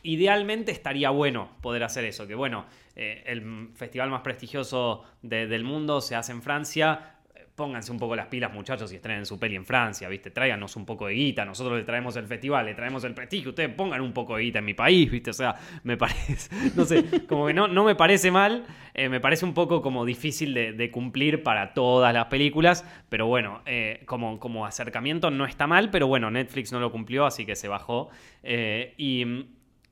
[0.04, 2.66] idealmente estaría bueno poder hacer eso, que bueno,
[2.98, 7.16] eh, el festival más prestigioso de- del mundo se hace en Francia.
[7.56, 10.32] Pónganse un poco las pilas, muchachos, y estrenen su peli en Francia, ¿viste?
[10.32, 11.46] Tráiganos un poco de guita.
[11.46, 13.50] Nosotros le traemos el festival, le traemos el prestigio.
[13.50, 15.30] Ustedes pongan un poco de guita en mi país, ¿viste?
[15.32, 16.50] O sea, me parece.
[16.76, 18.66] No sé, como que no, no me parece mal.
[18.94, 22.86] eh, me parece un poco como difícil de, cumplir para todas las películas.
[23.10, 25.90] Pero bueno, eh, como, como acercamiento no está mal.
[25.92, 28.10] Pero bueno, Netflix no lo cumplió, así que se bajó.
[28.44, 29.26] Eh, y.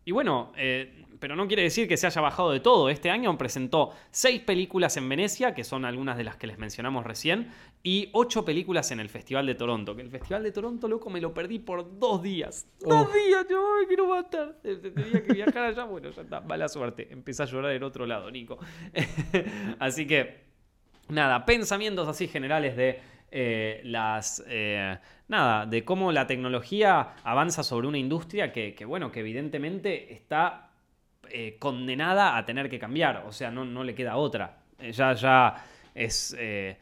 [0.06, 0.54] Y bueno,
[1.20, 2.90] pero no quiere decir que se haya bajado de todo.
[2.90, 7.06] Este año presentó seis películas en Venecia, que son algunas de las que les mencionamos
[7.06, 7.52] recién,
[7.84, 9.96] y ocho películas en el Festival de Toronto.
[9.96, 12.68] Que el Festival de Toronto, loco, me lo perdí por dos días.
[12.80, 14.56] Dos días, yo me quiero matar.
[14.62, 17.08] Tenía que viajar allá, bueno, ya está, mala suerte.
[17.12, 18.58] Empecé a llorar del otro lado, Nico.
[19.80, 20.46] así que,
[21.10, 23.00] nada, pensamientos así generales de
[23.32, 24.44] eh, las.
[24.48, 30.14] eh, nada, de cómo la tecnología avanza sobre una industria que, que, bueno, que evidentemente
[30.14, 30.69] está
[31.32, 33.24] eh, condenada a tener que cambiar.
[33.28, 34.60] O sea, no, le queda otra.
[34.80, 35.56] Eh, ya, ya
[35.94, 36.36] es.
[36.38, 36.78] eh,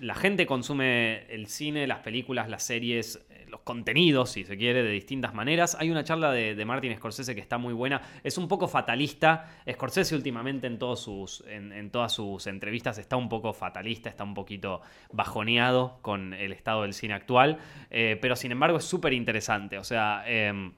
[0.00, 4.90] la gente consume el cine, las películas, las series, los contenidos, si se quiere, de
[4.90, 5.76] distintas maneras.
[5.80, 8.00] Hay una charla de, Martin Scorsese que está muy buena.
[8.22, 9.50] Es un poco fatalista.
[9.68, 11.00] Scorsese últimamente en, todas
[12.12, 17.14] sus entrevistas está un poco fatalista, está un poquito bajoneado con el estado del cine
[17.14, 17.58] actual.
[17.90, 19.78] Pero sin embargo es súper interesante.
[19.78, 20.22] O sea...
[20.28, 20.72] em,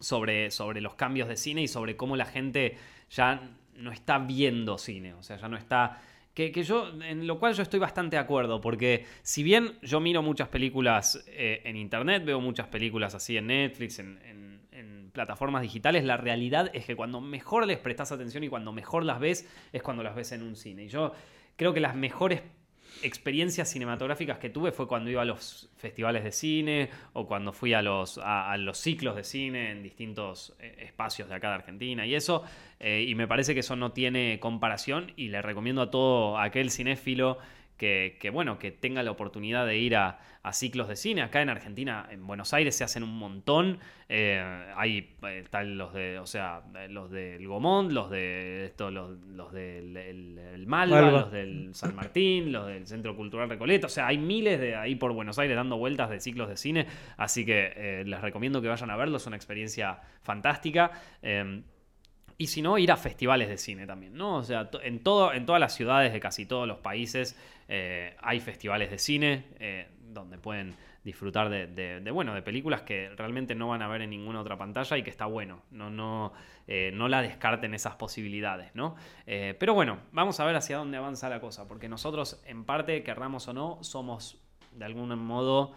[0.00, 2.76] sobre, sobre los cambios de cine y sobre cómo la gente
[3.10, 3.40] ya
[3.76, 6.00] no está viendo cine, o sea, ya no está...
[6.34, 10.00] Que, que yo, en lo cual yo estoy bastante de acuerdo, porque si bien yo
[10.00, 15.10] miro muchas películas eh, en internet, veo muchas películas así en Netflix, en, en- en
[15.12, 19.18] plataformas digitales, la realidad es que cuando mejor les prestas atención y cuando mejor las
[19.18, 20.84] ves, es cuando las ves en un cine.
[20.84, 21.12] Y yo
[21.56, 22.42] creo que las mejores
[23.02, 27.74] experiencias cinematográficas que tuve fue cuando iba a los festivales de cine o cuando fui
[27.74, 32.06] a los, a, los ciclos de cine en distintos eh, espacios de acá de Argentina
[32.06, 32.42] y eso.
[32.80, 36.70] eh, y me parece que eso no tiene comparación y le recomiendo a todo aquel
[36.70, 37.38] cinéfilo
[37.76, 41.22] que, que, bueno, que tenga la oportunidad de ir a, a ciclos de cine.
[41.22, 43.78] Acá en Argentina, en Buenos Aires, se hacen un montón.
[44.08, 44.42] Eh,
[44.76, 49.18] hay eh, tal los de, o sea, eh, los del Gomont, los de esto, los,
[49.26, 51.20] los del el- el Malva, Malva.
[51.20, 53.86] los del San Martín, los del Centro Cultural Recoleta.
[53.88, 56.86] O sea, hay miles de ahí por Buenos Aires dando vueltas de ciclos de cine.
[57.16, 59.16] Así que eh, les recomiendo que vayan a verlo.
[59.18, 60.90] Es una experiencia fantástica.
[61.22, 61.62] Eh,
[62.38, 64.36] y si no, ir a festivales de cine también, ¿no?
[64.36, 67.34] O sea, en, todo, en todas las ciudades de casi todos los países
[67.68, 70.74] eh, hay festivales de cine eh, donde pueden
[71.04, 74.96] disfrutar de, bueno, de películas que realmente no van a ver en ninguna otra pantalla
[74.96, 75.62] y que está bueno.
[75.70, 76.32] No, no,
[76.66, 78.96] eh, no la descarten esas posibilidades, ¿no?
[79.24, 83.46] Pero bueno, vamos a ver hacia dónde avanza la cosa, porque nosotros, en parte, querramos
[83.46, 85.74] o no, somos de algún modo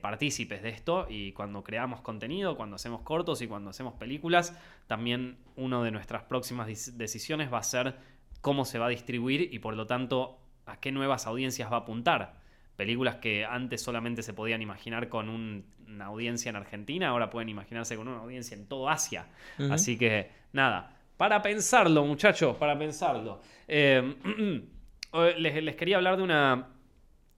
[0.00, 5.36] partícipes de esto y cuando creamos contenido, cuando hacemos cortos y cuando hacemos películas, también
[5.54, 7.96] una de nuestras próximas decisiones va a ser
[8.40, 10.41] cómo se va a distribuir y por lo tanto
[10.72, 12.40] a qué nuevas audiencias va a apuntar.
[12.76, 17.48] Películas que antes solamente se podían imaginar con un- una audiencia en Argentina, ahora pueden
[17.50, 19.26] imaginarse con una audiencia en todo Asia.
[19.70, 23.40] Así que nada, para pensarlo muchachos, para pensarlo.
[23.68, 24.16] Eh,
[25.12, 26.68] eh, les, les quería hablar de una,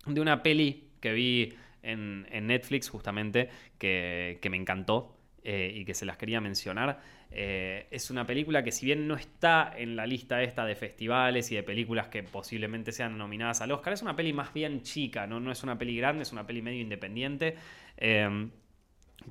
[0.07, 5.85] de una peli que vi en, en Netflix justamente, que, que me encantó eh, y
[5.85, 7.01] que se las quería mencionar.
[7.37, 11.51] Eh, es una película que si bien no está en la lista esta de festivales
[11.51, 15.27] y de películas que posiblemente sean nominadas al Oscar, es una peli más bien chica,
[15.27, 17.57] no, no es una peli grande, es una peli medio independiente,
[17.97, 18.49] eh,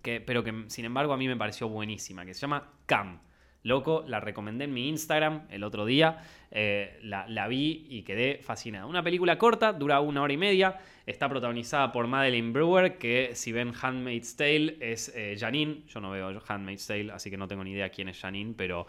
[0.02, 3.22] que, pero que sin embargo a mí me pareció buenísima, que se llama Cam.
[3.64, 6.22] Loco, la recomendé en mi Instagram el otro día,
[6.52, 8.88] eh, la, la vi y quedé fascinado.
[8.88, 13.54] Una película corta, dura una hora y media, está protagonizada por Madeleine Brewer, que si
[13.54, 17.64] ven Handmaid's Tale es eh, Janine, yo no veo Handmaid's Tale, así que no tengo
[17.64, 18.86] ni idea quién es Janine, pero,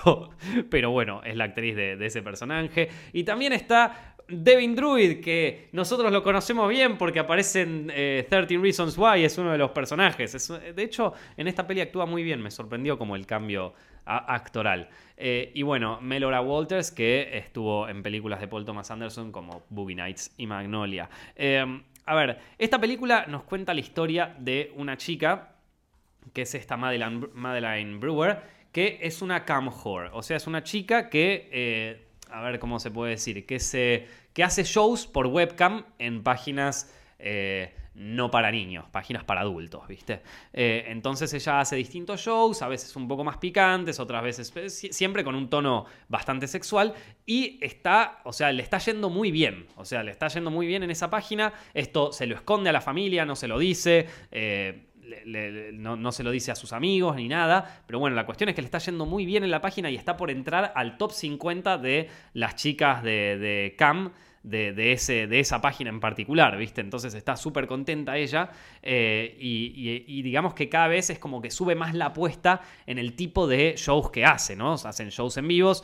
[0.70, 2.88] pero bueno, es la actriz de ese personaje.
[3.12, 8.58] Y también está Devin Druid, que nosotros lo conocemos bien porque aparece en eh, 13
[8.58, 10.34] Reasons Why, es uno de los personajes.
[10.34, 13.74] Es- de hecho, en esta peli actúa muy bien, me sorprendió como el cambio
[14.06, 14.88] actoral.
[15.16, 19.94] Eh, y bueno, Melora Walters, que estuvo en películas de Paul Thomas Anderson como Boogie
[19.96, 21.08] Nights y Magnolia.
[21.36, 21.64] Eh,
[22.06, 25.52] a ver, esta película nos cuenta la historia de una chica
[26.32, 28.40] que es esta Madeline, Madeline Brewer,
[28.72, 30.10] que es una cam whore.
[30.12, 34.06] O sea, es una chica que, eh, a ver cómo se puede decir, que, se,
[34.32, 40.20] que hace shows por webcam en páginas eh, no para niños, páginas para adultos, ¿viste?
[40.52, 44.68] Eh, entonces ella hace distintos shows, a veces un poco más picantes, otras veces eh,
[44.68, 46.92] si- siempre con un tono bastante sexual
[47.24, 50.66] y está, o sea, le está yendo muy bien, o sea, le está yendo muy
[50.66, 54.08] bien en esa página, esto se lo esconde a la familia, no se lo dice,
[54.32, 54.88] eh,
[55.74, 58.62] no, se lo dice a sus amigos ni nada, pero bueno, la cuestión es que
[58.62, 61.78] le está yendo muy bien en la página y está por entrar al top 50
[61.78, 64.12] de las chicas de, CAM.
[64.42, 66.82] De, ese, de esa página en particular, ¿viste?
[66.82, 68.50] Entonces está súper contenta ella
[68.82, 72.98] eh, y, y- digamos que cada vez es como que sube más la apuesta en
[72.98, 74.74] el tipo de shows que hace, ¿no?
[74.74, 75.82] Hacen shows en vivos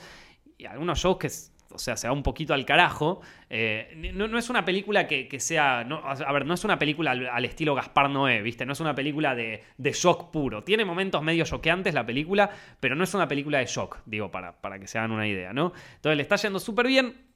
[0.58, 1.30] y algunos shows que,
[1.72, 3.20] o sea, se va un poquito al carajo.
[3.48, 7.12] Eh, no, no es una película que, sea, no, a ver, no es una película
[7.12, 8.66] al, estilo Gaspar Noé, ¿viste?
[8.66, 10.64] No es una película de, de shock puro.
[10.64, 14.60] Tiene momentos medio choqueantes la película, pero no es una película de shock, digo, para,
[14.60, 15.72] para que se hagan una idea, ¿no?
[15.96, 17.30] Entonces le está yendo súper bien.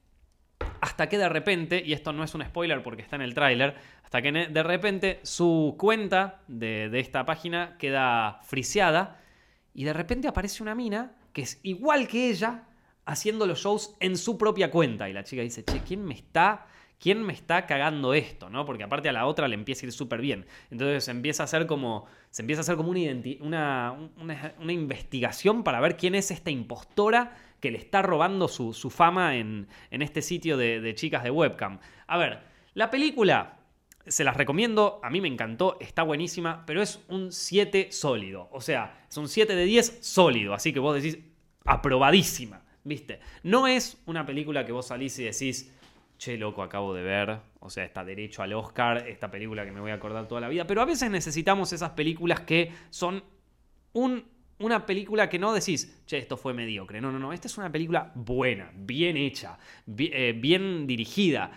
[0.81, 3.75] Hasta que de repente, y esto no es un spoiler porque está en el tráiler,
[4.05, 9.21] hasta que de repente su cuenta de, de esta página queda friseada
[9.75, 12.65] y de repente aparece una mina que es igual que ella
[13.07, 15.09] haciendo los shows en su propia cuenta.
[15.09, 16.67] Y la chica dice, che, ¿quién me está,
[16.99, 18.49] quién me está cagando esto?
[18.51, 18.65] ¿no?
[18.65, 20.47] Porque aparte a la otra le empieza a ir súper bien.
[20.71, 23.01] Entonces empieza a hacer como, se empieza a hacer como una,
[23.41, 28.75] una, una- una investigación para ver quién es esta impostora que le está robando su,
[28.75, 31.79] su fama en, en este sitio de, de chicas de webcam.
[32.07, 32.41] A ver,
[32.75, 33.59] la película
[34.07, 38.51] se las recomiendo, a mí me encantó, está buenísima, pero es un 7 sólido.
[38.53, 41.19] O sea, es un 7 de 10 sólido, así que vos decís,
[41.65, 43.21] aprobadísima, ¿viste?
[43.43, 45.73] No es una película que vos salís y decís,
[46.19, 49.81] che, loco, acabo de ver, o sea, está derecho al Oscar, esta película que me
[49.81, 53.25] voy a acordar toda la vida, pero a veces necesitamos esas películas que son
[53.93, 54.25] un-
[54.65, 57.01] una película que no decís, che, esto fue mediocre.
[57.01, 57.33] No, no, no.
[57.33, 59.59] Esta es una película buena, bien hecha,
[59.99, 61.51] eh, bien dirigida,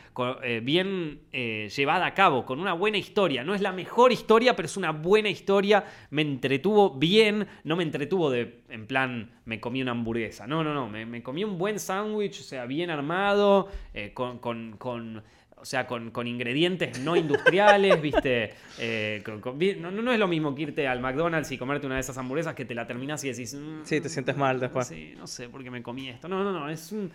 [0.44, 3.44] eh, bien eh, llevada a cabo, con una buena historia.
[3.44, 5.86] No es la mejor historia, pero es una buena historia.
[6.10, 10.48] Me entretuvo bien, no me entretuvo de, en plan, me comí una hamburguesa.
[10.48, 10.88] No, no, no.
[10.90, 13.70] Me, comí un buen sándwich, o sea, bien armado,
[14.14, 15.24] con- con
[15.60, 18.54] o sea, con, con ingredientes no industriales, ¿viste?
[18.80, 21.86] Eh, con- con- vi- no, no es lo mismo que irte al McDonald's y comerte
[21.88, 23.54] una de esas hamburguesas que te la terminas y decís...
[23.56, 24.88] "Mm, Sí, te sientes mal después.
[24.88, 26.28] Sí, no sé por qué me comí esto.
[26.28, 26.70] No, no, no.
[26.70, 27.12] Es un,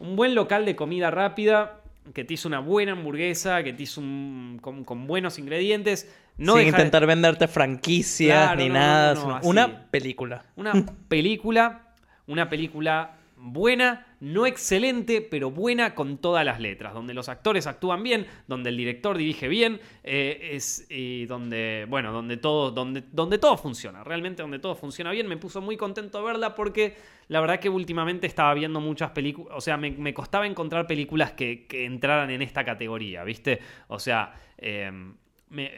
[0.00, 1.80] un buen local de comida rápida
[2.12, 6.12] que te hizo una buena hamburguesa, que te hizo un, con, con buenos ingredientes.
[6.36, 10.44] No Sin de- intentar venderte franquicias Claro, ni no, nada, no, no, una película.
[10.56, 10.72] Una
[11.08, 11.82] película,
[12.26, 13.12] una película
[13.44, 18.70] buena, no excelente, pero buena con todas las letras, donde los actores actúan bien, donde
[18.70, 24.02] el director dirige bien, eh, es, y donde, bueno, donde todo, donde, donde todo funciona,
[24.02, 26.96] realmente donde todo funciona bien, me puso muy contento verla porque
[27.28, 31.66] la verdad que últimamente estaba viendo muchas películas, o sea, me, costaba encontrar películas que,
[31.66, 33.60] que entraran en esta categoría, ¿viste?
[33.88, 34.90] O sea, eh,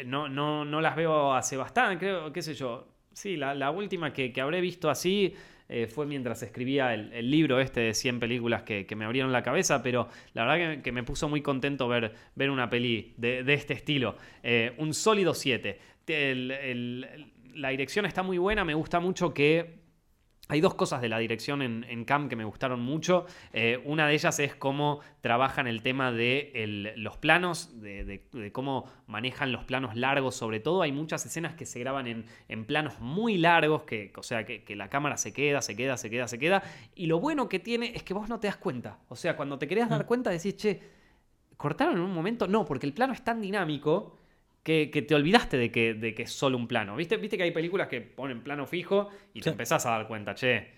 [0.07, 2.96] no, no, no las veo hace bastante, creo, qué sé yo.
[3.17, 5.33] Sí, la, la última que, que habré visto así
[5.71, 9.33] eh, fue mientras escribía el, el libro este de 100 películas que, que me abrieron
[9.33, 13.15] la cabeza, pero la verdad que, que me puso muy contento ver, ver una peli
[13.17, 14.19] de, de este estilo.
[14.43, 15.79] Eh, un sólido 7.
[16.07, 19.86] El- el- la dirección está muy buena, me gusta mucho que
[20.49, 23.27] hay dos cosas de la dirección en, en Cam que me gustaron mucho.
[23.53, 28.29] Eh, una de ellas es cómo trabajan el tema de el- los planos, de, de-
[28.33, 30.83] de cómo manejan los planos largos sobre todo.
[30.83, 34.63] Hay muchas escenas que se graban en, en planos muy largos, que, o sea, que,
[34.63, 36.63] que la cámara se queda, se queda, se queda, se queda.
[36.95, 38.99] Y lo bueno que tiene es que vos no te das cuenta.
[39.09, 40.81] O sea, cuando te querés dar cuenta decís, che,
[41.57, 42.47] ¿cortaron en un momento?
[42.47, 44.19] No, porque el plano es tan dinámico
[44.67, 46.97] que, que te olvidaste de que, de que es solo un plano.
[46.97, 47.17] ¿Viste?
[47.19, 50.75] Viste que hay películas que ponen plano fijo y te empezás a dar cuenta, che,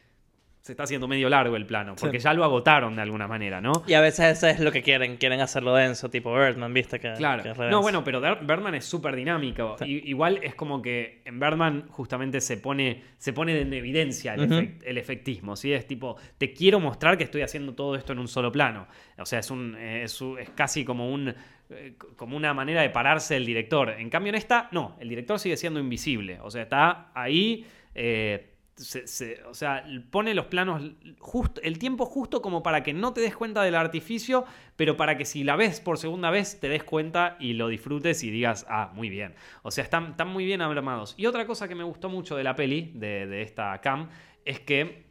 [0.61, 3.73] se está haciendo medio largo el plano, porque ya lo agotaron de alguna manera, ¿no?
[3.87, 7.01] Y a veces eso es lo que quieren, quieren hacerlo denso, tipo Birdman, ¿viste?
[7.01, 7.43] Que, Claro.
[7.43, 9.77] que es re No, bueno, pero Birdman es súper dinámico.
[9.87, 14.55] Igual es como que en Birdman justamente se pone, se pone en evidencia el, Ujú.
[14.55, 15.57] efect- el efectismo.
[15.57, 15.73] ¿sí?
[15.73, 18.87] Es tipo, te quiero mostrar que estoy haciendo todo esto en un solo plano.
[19.17, 21.35] O sea, es, un, eh, es, un- es casi como, un,
[21.71, 23.91] eh, como una manera de pararse el director.
[23.91, 24.97] En cambio, en esta, no.
[25.01, 26.39] El director sigue siendo invisible.
[26.43, 27.67] O sea, está ahí.
[27.95, 28.55] eh,
[29.49, 30.83] o sea, pone los planos
[31.19, 34.45] justo, el tiempo justo como para que no te des cuenta del artificio,
[34.77, 38.23] pero para que si la ves por segunda vez te des cuenta y lo disfrutes
[38.23, 39.35] y digas, ah, muy bien.
[39.63, 41.15] O sea, están, están muy bien armados.
[41.17, 44.11] Y otra cosa que me gustó mucho de la peli, de, esta cam,
[44.45, 45.07] es que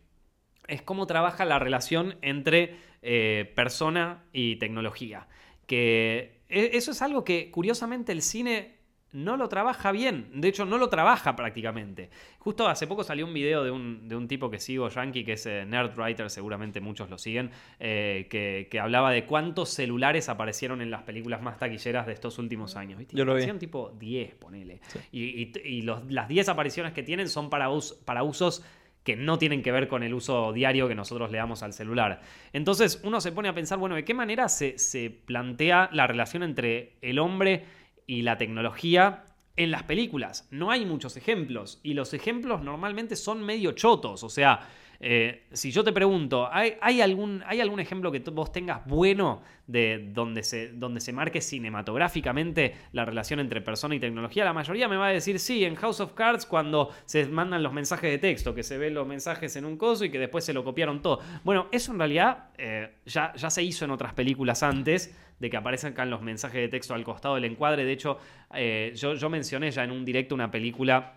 [0.68, 5.28] es cómo trabaja la relación entre eh, persona y tecnología.
[5.66, 8.76] Que eso es algo que curiosamente el cine
[9.14, 10.30] no lo trabaja bien.
[10.34, 12.10] De hecho, no lo trabaja prácticamente.
[12.40, 15.34] Justo hace poco salió un video de un, de un tipo que sigo, Yankee, que
[15.34, 20.82] es eh, Nerdwriter, seguramente muchos lo siguen, eh, que, que hablaba de cuántos celulares aparecieron
[20.82, 23.00] en las películas más taquilleras de estos últimos años.
[23.00, 23.16] ¿viste?
[23.16, 23.42] Yo lo vi.
[23.60, 24.82] Tipo 10, ponele.
[25.12, 28.64] Y, y- y los- las 10 apariciones que tienen son para, us- para usos
[29.08, 32.20] que no tienen que ver con el uso diario que nosotros le damos al celular.
[32.52, 36.44] Entonces uno se pone a pensar, bueno, ¿de qué manera se, se plantea la relación
[36.44, 37.64] entre el hombre
[38.06, 39.24] y la tecnología
[39.56, 40.50] en las películas?
[40.52, 44.68] No hay muchos ejemplos y los ejemplos normalmente son medio chotos, o sea...
[45.00, 50.10] eh, si yo te pregunto, ¿hay, algún, ¿hay algún ejemplo que vos tengas bueno de
[50.14, 54.44] donde se, donde se marque cinematográficamente la relación entre persona y tecnología?
[54.44, 57.74] La mayoría me va a decir sí, en House of Cards cuando se mandan los
[57.74, 60.54] mensajes de texto, que se ven los mensajes en un coso y que después se
[60.54, 61.20] lo copiaron todo.
[61.44, 65.58] Bueno, eso en realidad eh, ya, ya se hizo en otras películas antes de que
[65.58, 67.86] aparezcan los mensajes de texto al costado del encuadre.
[67.86, 68.18] De hecho,
[68.56, 71.17] eh, yo mencioné ya en un directo una película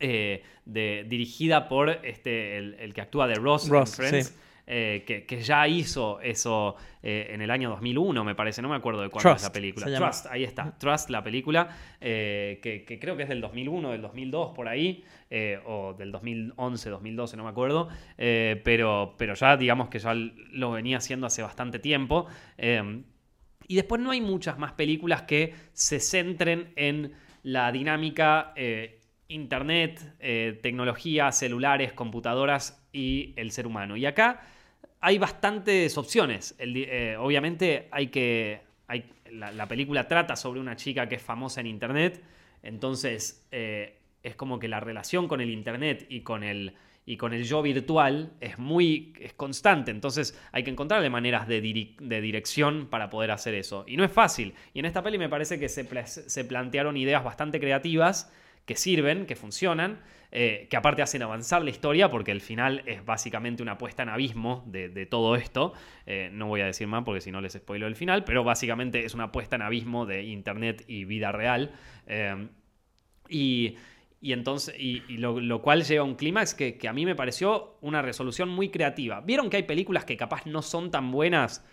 [0.00, 4.26] eh, de, dirigida por este, el, el que actúa de Ross, Ross, en Friends.
[4.28, 4.34] sí.
[4.66, 8.76] eh, que, que ya hizo eso eh, en el año 2001, me parece, no me
[8.76, 9.86] acuerdo de cuándo es la película.
[9.94, 11.68] Trust, ahí está, Trust, la película,
[12.00, 15.04] eh, que, que creo que es del 2001, del 2002, por ahí,
[15.66, 20.98] o del 2011, 2012, no me acuerdo, pero, pero ya digamos que ya lo venía
[20.98, 22.26] haciendo hace bastante tiempo.
[22.56, 23.02] eh,
[23.66, 30.14] y después no hay muchas más películas que se centren en la dinámica eh, internet,
[30.20, 33.96] eh, tecnología, celulares, computadoras y el ser humano.
[33.96, 34.42] Y acá
[35.00, 36.54] hay bastantes opciones.
[36.58, 38.62] Eh, obviamente hay que...
[39.30, 42.22] La, la película trata sobre una chica que es famosa en internet,
[42.62, 47.32] entonces eh, es como que la relación con el internet y con el, y con
[47.32, 51.60] el yo virtual es muy es constante, entonces hay que encontrarle maneras de,
[51.98, 53.84] de dirección para poder hacer eso.
[53.88, 54.54] Y no es fácil.
[54.72, 58.32] Y en esta peli me parece que se plantearon ideas bastante creativas
[58.64, 60.00] que sirven, que funcionan,
[60.32, 64.08] eh, que aparte hacen avanzar la historia porque el final es básicamente una puesta en
[64.08, 65.74] abismo de, todo esto.
[66.06, 69.04] Eh, no voy a decir más porque si no les spoilo el final, pero básicamente
[69.04, 71.72] es una puesta en abismo de internet y vida real.
[72.06, 72.48] Eh,
[73.28, 73.76] y,
[74.20, 77.76] y entonces, y, lo, lo cual lleva a un clímax que a mí me pareció
[77.80, 79.20] una resolución muy creativa.
[79.20, 81.64] Vieron que hay películas que capaz no son tan buenas,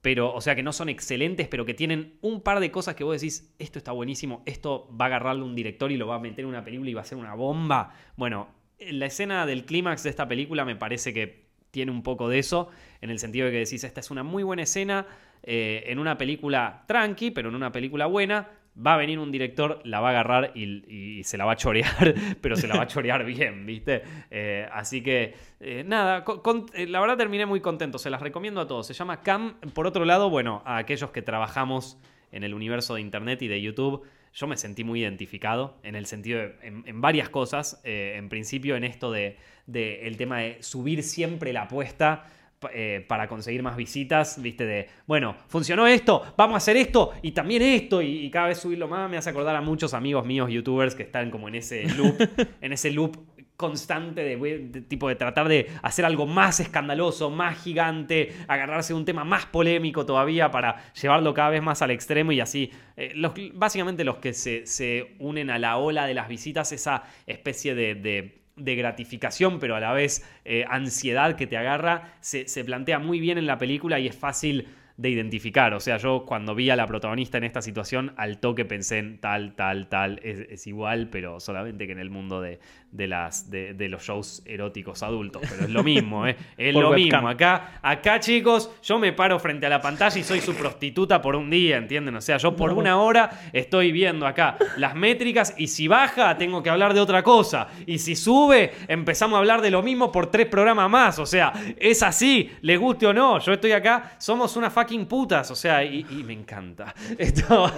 [0.00, 3.04] pero, o sea, que no son excelentes, pero que tienen un par de cosas que
[3.04, 6.20] vos decís, esto está buenísimo, esto va a agarrarle un director y lo va a
[6.20, 7.94] meter en una película y va a ser una bomba.
[8.16, 12.38] Bueno, la escena del clímax de esta película me parece que tiene un poco de
[12.38, 12.70] eso,
[13.00, 15.06] en el sentido de que decís, esta es una muy buena escena,
[15.42, 18.48] eh, en una película tranqui, pero en una película buena,
[18.84, 21.56] va a venir un director, la va a agarrar y, y se la va a
[21.56, 24.02] chorear, pero se la va a chorear bien, ¿viste?
[24.30, 28.22] Eh, así que, eh, nada, con- con- eh, la verdad terminé muy contento, se las
[28.22, 28.86] recomiendo a todos.
[28.86, 31.98] Se llama Cam, por otro lado, bueno, a aquellos que trabajamos
[32.30, 34.04] en el universo de Internet y de YouTube,
[34.34, 37.80] yo me sentí muy identificado en el sentido de, en, en varias cosas.
[37.84, 42.26] En principio, en esto de, de el tema de subir siempre la apuesta
[42.72, 47.32] eh, para conseguir más visitas, viste, de, bueno, funcionó esto, vamos a hacer esto y
[47.32, 50.50] también esto, y, y cada vez subirlo más me hace acordar a muchos amigos míos,
[50.50, 52.16] youtubers, que están como en ese loop,
[52.60, 53.16] en ese loop
[53.56, 59.04] constante de, tipo de tratar de hacer algo más escandaloso, más gigante, agarrarse de un
[59.04, 62.70] tema más polémico todavía para llevarlo cada vez más al extremo y así.
[62.96, 67.02] eh, los- básicamente los que se, se unen a la ola de las visitas, esa
[67.26, 72.48] especie de- de de gratificación, pero a la vez eh, ansiedad que te agarra, se,
[72.48, 75.72] se plantea muy bien en la película y es fácil de identificar.
[75.74, 79.18] O sea, yo cuando vi a la protagonista en esta situación, al toque pensé en
[79.20, 82.58] tal, tal, tal, es, es igual, pero solamente que en el mundo de,
[82.90, 85.42] de las, de, de los shows eróticos adultos.
[85.48, 86.36] Pero es lo mismo, ¿eh?
[86.58, 87.20] Es Por lo webcam.
[87.20, 87.28] mismo.
[87.28, 91.36] Acá, acá, chicos, yo me paro frente a la pantalla y soy su prostituta por
[91.36, 92.16] un día, ¿entienden?
[92.16, 96.60] O sea, yo por una hora estoy viendo acá las métricas y si baja, tengo
[96.60, 97.68] que hablar de otra cosa.
[97.86, 101.20] Y si sube, empezamos a hablar de lo mismo por tres programas más.
[101.20, 103.38] O sea, es así, les guste o no.
[103.38, 105.50] Yo estoy acá, somos unas fucking putas.
[105.50, 106.94] O sea, y, y me encanta.
[107.18, 107.70] Esto.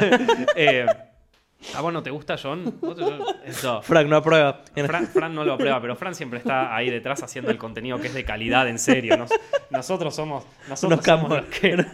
[0.56, 0.86] eh,
[1.74, 2.78] ¿A vos no te gusta, John?
[2.80, 3.82] ¿Vos te- Esto.
[3.82, 4.62] Frank no aprueba.
[4.74, 8.06] Fran, Fran no lo aprueba, pero Fran siempre está ahí detrás haciendo el contenido que
[8.06, 9.16] es de calidad, en serio.
[9.18, 9.30] Nos-
[9.70, 11.84] nosotros somos, nosotros somos los, que,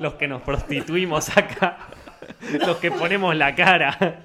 [0.00, 1.78] los que nos prostituimos acá,
[2.66, 4.20] los que ponemos la cara.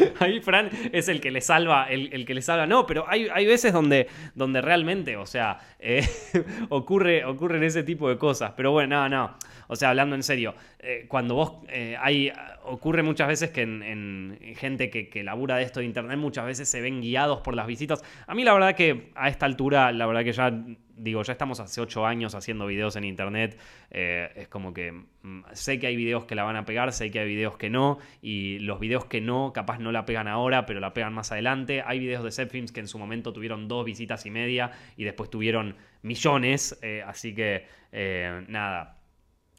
[0.20, 2.66] Ahí Fran es el que le salva, el, el que le salva.
[2.66, 6.06] No, pero hay, hay veces donde, donde realmente, o sea, eh,
[6.68, 8.52] ocurre, ocurren ese tipo de cosas.
[8.56, 9.36] Pero bueno, no, no.
[9.68, 11.96] O sea, hablando en serio, eh, cuando vos eh.
[12.64, 16.46] Ocurre muchas veces que en, en gente que, que labura de esto de internet, muchas
[16.46, 18.04] veces se ven guiados por las visitas.
[18.28, 20.52] A mí la verdad que a esta altura, la verdad que ya
[20.96, 23.58] digo, ya estamos hace ocho años haciendo videos en internet.
[23.90, 27.10] eh, es como que mm, sé que hay videos que la van a pegar, sé
[27.10, 27.98] que hay videos que no.
[28.20, 31.82] Y los videos que no, capaz no la pegan ahora, pero la pegan más adelante.
[31.84, 35.30] Hay videos de Zepfilms que en su momento tuvieron dos visitas y media y después
[35.30, 36.78] tuvieron millones.
[36.82, 39.01] eh, así que, eh, nada.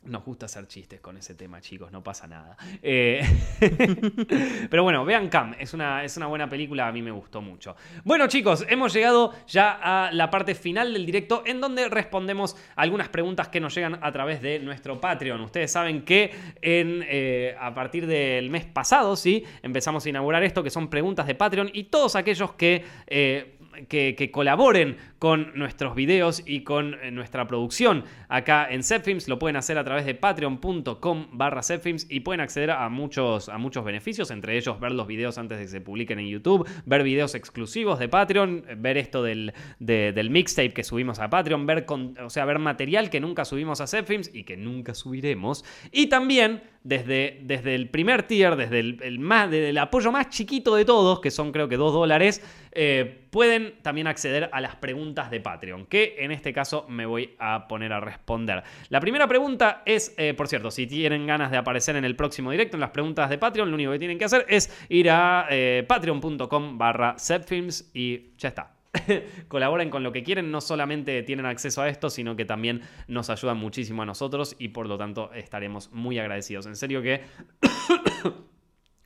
[0.05, 2.57] Nos gusta hacer chistes con ese tema, chicos, no pasa nada.
[2.81, 3.21] Eh,
[4.69, 7.75] Pero bueno, vean Cam, es una, es una buena película, a mí me gustó mucho.
[8.03, 13.07] Bueno, chicos, hemos llegado ya a la parte final del directo en donde respondemos algunas
[13.07, 15.39] preguntas que nos llegan a través de nuestro Patreon.
[15.39, 16.31] Ustedes saben que
[16.61, 21.27] en, eh, a partir del mes pasado, sí, empezamos a inaugurar esto, que son preguntas
[21.27, 22.83] de Patreon y todos aquellos que...
[23.07, 23.57] eh,
[23.89, 29.27] que, colaboren con nuestros videos y con eh, nuestra producción acá en Zepfilms.
[29.27, 33.57] Lo pueden hacer a través de patreon.com barra Zepfilms y pueden acceder a muchos, a
[33.57, 37.03] muchos beneficios, entre ellos ver los videos antes de que se publiquen en YouTube, ver
[37.03, 41.85] videos exclusivos de Patreon, ver esto del, de- del mixtape que subimos a Patreon, ver,
[42.23, 45.63] o sea, ver material que nunca subimos a Zepfilms y que nunca subiremos.
[45.91, 50.29] Y también desde, desde el primer tier, desde el, el más, desde el apoyo más
[50.29, 52.41] chiquito de todos, que son creo que 2 dólares,
[52.75, 57.35] eh, pueden también acceder a las preguntas de Patreon, que en este caso me voy
[57.39, 58.63] a poner a responder.
[58.89, 62.51] La primera pregunta es, eh, por cierto, si tienen ganas de aparecer en el próximo
[62.51, 65.47] directo en las preguntas de Patreon, lo único que tienen que hacer es ir a
[65.49, 68.71] eh, patreon.com barra Zepfilms y ya está.
[69.47, 73.29] Colaboren con lo que quieren, no solamente tienen acceso a esto, sino que también nos
[73.29, 76.65] ayudan muchísimo a nosotros y por lo tanto estaremos muy agradecidos.
[76.65, 77.21] En serio que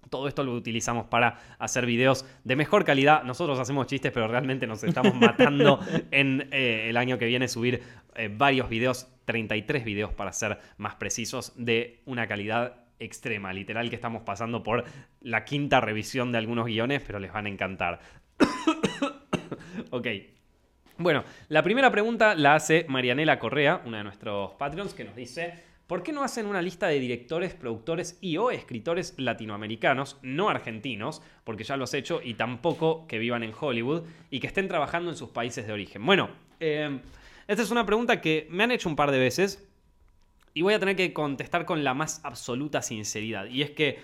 [0.09, 3.23] todo esto lo utilizamos para hacer videos de mejor calidad.
[3.23, 5.79] Nosotros hacemos chistes, pero realmente nos estamos matando
[6.11, 7.83] en eh, el año que viene subir
[8.15, 13.53] eh, varios videos, 33 videos para ser más precisos, de una calidad extrema.
[13.53, 14.85] Literal que estamos pasando por
[15.21, 17.99] la quinta revisión de algunos guiones, pero les van a encantar.
[19.91, 20.07] ok.
[20.99, 25.66] Bueno, la primera pregunta la hace Marianela Correa, una de nuestros Patreons, que nos dice:
[25.88, 31.21] ¿Por qué no hacen una lista de directores, productores y o escritores latinoamericanos, no argentinos,
[31.45, 35.09] porque ya lo has hecho, y tampoco que vivan en Hollywood y que estén trabajando
[35.09, 36.05] en sus países de origen?
[36.05, 36.29] Bueno,
[36.59, 36.99] eh,
[37.47, 39.65] esta es una pregunta que me han hecho un par de veces
[40.53, 43.45] y voy a tener que contestar con la más absoluta sinceridad.
[43.45, 43.99] Y es que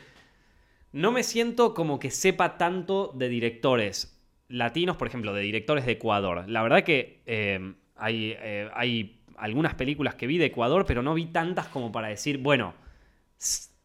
[0.94, 4.18] no me siento como que sepa tanto de directores
[4.48, 6.48] latinos, por ejemplo, de directores de Ecuador.
[6.48, 11.14] La verdad que eh, hay, eh, hay algunas películas que vi de Ecuador, pero no
[11.14, 12.74] vi tantas como para decir, bueno,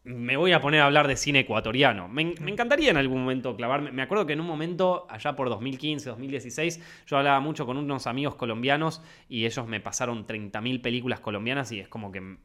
[0.03, 2.07] me voy a poner a hablar de cine ecuatoriano.
[2.07, 3.91] Me, en- me encantaría en algún momento clavarme.
[3.91, 8.07] Me acuerdo que en un momento, allá por 2015, 2016, yo hablaba mucho con unos
[8.07, 12.37] amigos colombianos y ellos me pasaron 30.000 películas colombianas y es como que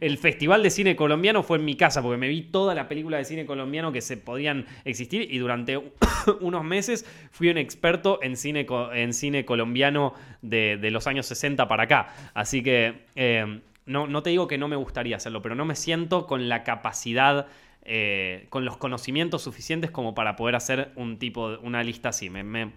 [0.00, 3.16] el festival de cine colombiano fue en mi casa, porque me vi toda la película
[3.18, 5.76] de cine colombiano que se podían existir y durante
[6.40, 11.84] unos meses fui un experto en cine, en cine colombiano de, los años 60 para
[11.84, 12.14] acá.
[12.34, 15.76] Así que eh, no, no te digo que no me gustaría hacerlo, pero no me
[15.76, 17.46] siento con la capacidad,
[17.82, 22.30] eh, con los conocimientos suficientes como para poder hacer un tipo, una lista así.
[22.30, 22.72] Me, me-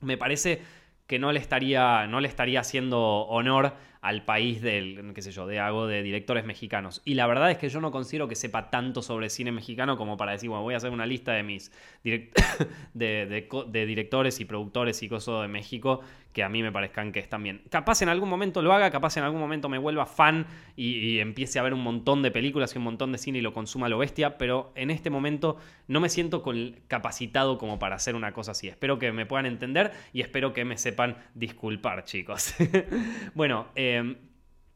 [0.00, 0.62] me parece
[1.06, 5.46] que no le estaría, no le estaría haciendo honor al país del, qué sé yo,
[5.46, 7.02] de hago de directores mexicanos.
[7.04, 10.16] Y la verdad es que yo no considero que sepa tanto sobre cine mexicano como
[10.16, 11.70] para decir, bueno, voy a hacer una lista de mis
[12.94, 16.00] de, directores y productores y cosas de México
[16.32, 17.62] que a mí me parezcan que están bien.
[17.70, 20.46] Capaz en algún momento lo haga, capaz en algún momento me vuelva fan
[20.76, 23.52] y, empiece a ver un montón de películas y un montón de cine y lo
[23.52, 25.56] consuma lo bestia, pero en este momento
[25.88, 26.44] no me siento
[26.86, 28.68] capacitado como para hacer una cosa así.
[28.68, 32.54] Espero que me puedan entender y espero que me sepan disculpar, chicos.
[33.34, 33.89] bueno, eh,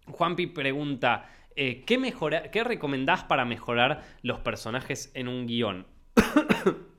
[0.07, 5.87] Juanpi pregunta, eh, ¿qué, mejora, ¿qué recomendás para mejorar los personajes en un guion?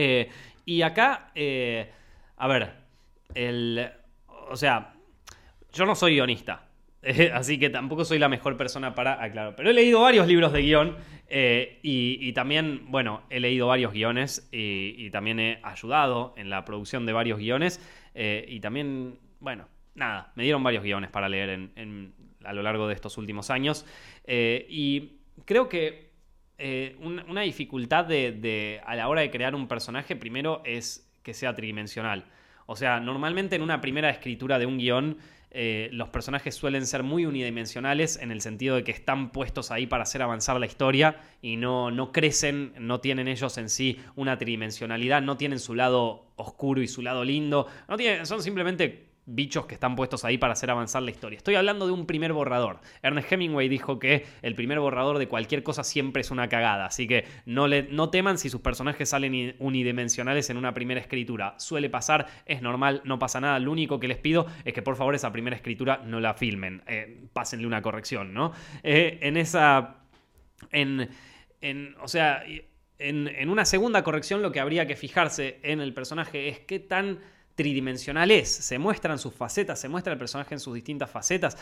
[0.00, 0.30] Eh,
[0.64, 1.32] y acá,
[2.36, 2.72] a ver,
[3.34, 3.90] el,
[4.48, 4.94] o sea,
[5.72, 6.68] yo no soy guionista.
[7.32, 9.54] así que tampoco soy la mejor persona para aclarar.
[9.56, 10.96] Pero he leído varios libros de guion
[11.28, 17.06] eh, y, también, bueno, he leído varios guiones y, también he ayudado en la producción
[17.06, 17.80] de varios guiones.
[18.14, 19.68] Eh, y también, bueno,
[19.98, 21.70] nada, me dieron varios guiones para leer
[22.44, 23.84] a lo largo de estos últimos años.
[24.24, 26.08] Eh, y creo que
[27.00, 32.24] una dificultad de, a la hora de crear un personaje, primero, es que sea tridimensional.
[32.66, 35.18] O sea, normalmente en una primera escritura de un guion,
[35.50, 39.86] eh, los personajes suelen ser muy unidimensionales en el sentido de que están puestos ahí
[39.86, 44.36] para hacer avanzar la historia y no, no crecen, no tienen ellos en sí una
[44.36, 49.66] tridimensionalidad, no tienen su lado oscuro y su lado lindo, no tienen, son simplemente bichos
[49.66, 51.36] que están puestos ahí para hacer avanzar la historia.
[51.36, 52.80] Estoy hablando de un primer borrador.
[53.02, 57.06] Ernest Hemingway dijo que el primer borrador de cualquier cosa siempre es una cagada, así
[57.06, 61.54] que no, le, no teman si sus personajes salen unidimensionales en una primera escritura.
[61.58, 63.58] Suele pasar, es normal, no pasa nada.
[63.58, 66.82] Lo único que les pido es que por favor esa primera escritura no la filmen,
[66.86, 68.52] eh, pásenle una corrección, ¿no?
[68.82, 69.96] Eh, en esa...
[70.72, 71.08] En,
[71.60, 72.42] en, o sea,
[72.98, 76.80] en, en una segunda corrección lo que habría que fijarse en el personaje es qué
[76.80, 77.20] tan
[77.58, 78.48] tridimensional es.
[78.48, 81.58] Se muestran sus facetas, se muestra el personaje en sus distintas facetas,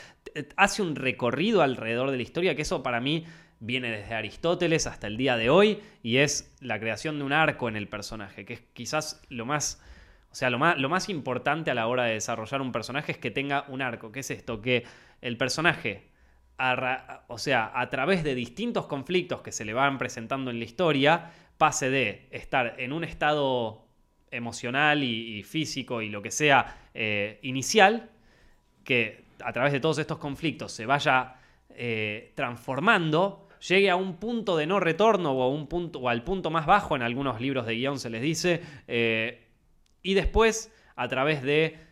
[0.57, 3.24] hace un recorrido alrededor de la historia, que eso para mí
[3.61, 7.70] viene desde Aristóteles hasta el día de hoy, y es la creación de un arco
[7.70, 9.82] en el personaje, que es quizás lo más...
[10.30, 13.16] O sea, lo más, lo más importante a la hora de desarrollar un personaje es
[13.16, 14.12] que tenga un arco.
[14.12, 14.61] ¿Qué es esto?
[14.61, 14.84] Que
[15.22, 16.11] el personaje
[17.28, 21.30] o sea, a través de distintos conflictos que se le van presentando en la historia,
[21.57, 23.86] pase de estar en un estado
[24.31, 28.11] emocional y, físico y lo que sea eh, inicial,
[28.85, 31.37] que a través de todos estos conflictos se vaya
[31.70, 36.24] eh, transformando, llegue a un punto de no retorno o, a un punto, o al
[36.24, 39.47] punto más bajo, en algunos libros de guion se les dice, eh,
[40.03, 41.85] y después a través de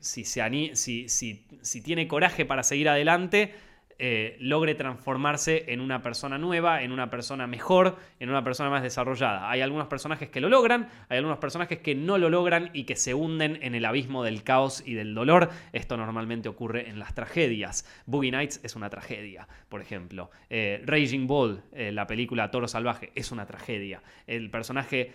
[0.00, 3.54] si, se, si, si tiene coraje para seguir adelante,
[4.00, 8.84] eh, logre transformarse en una persona nueva, en una persona mejor, en una persona más
[8.84, 9.50] desarrollada.
[9.50, 12.94] Hay algunos personajes que lo logran, hay algunos personajes que no lo logran y que
[12.94, 15.50] se hunden en el abismo del caos y del dolor.
[15.72, 17.84] Esto normalmente ocurre en las tragedias.
[18.06, 20.30] Boogie Nights es una tragedia, por ejemplo.
[20.48, 24.02] Eh, Raging Bull, eh, la película Toro Salvaje, es una tragedia.
[24.28, 25.12] El personaje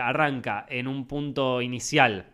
[0.00, 2.26] arranca en un punto inicial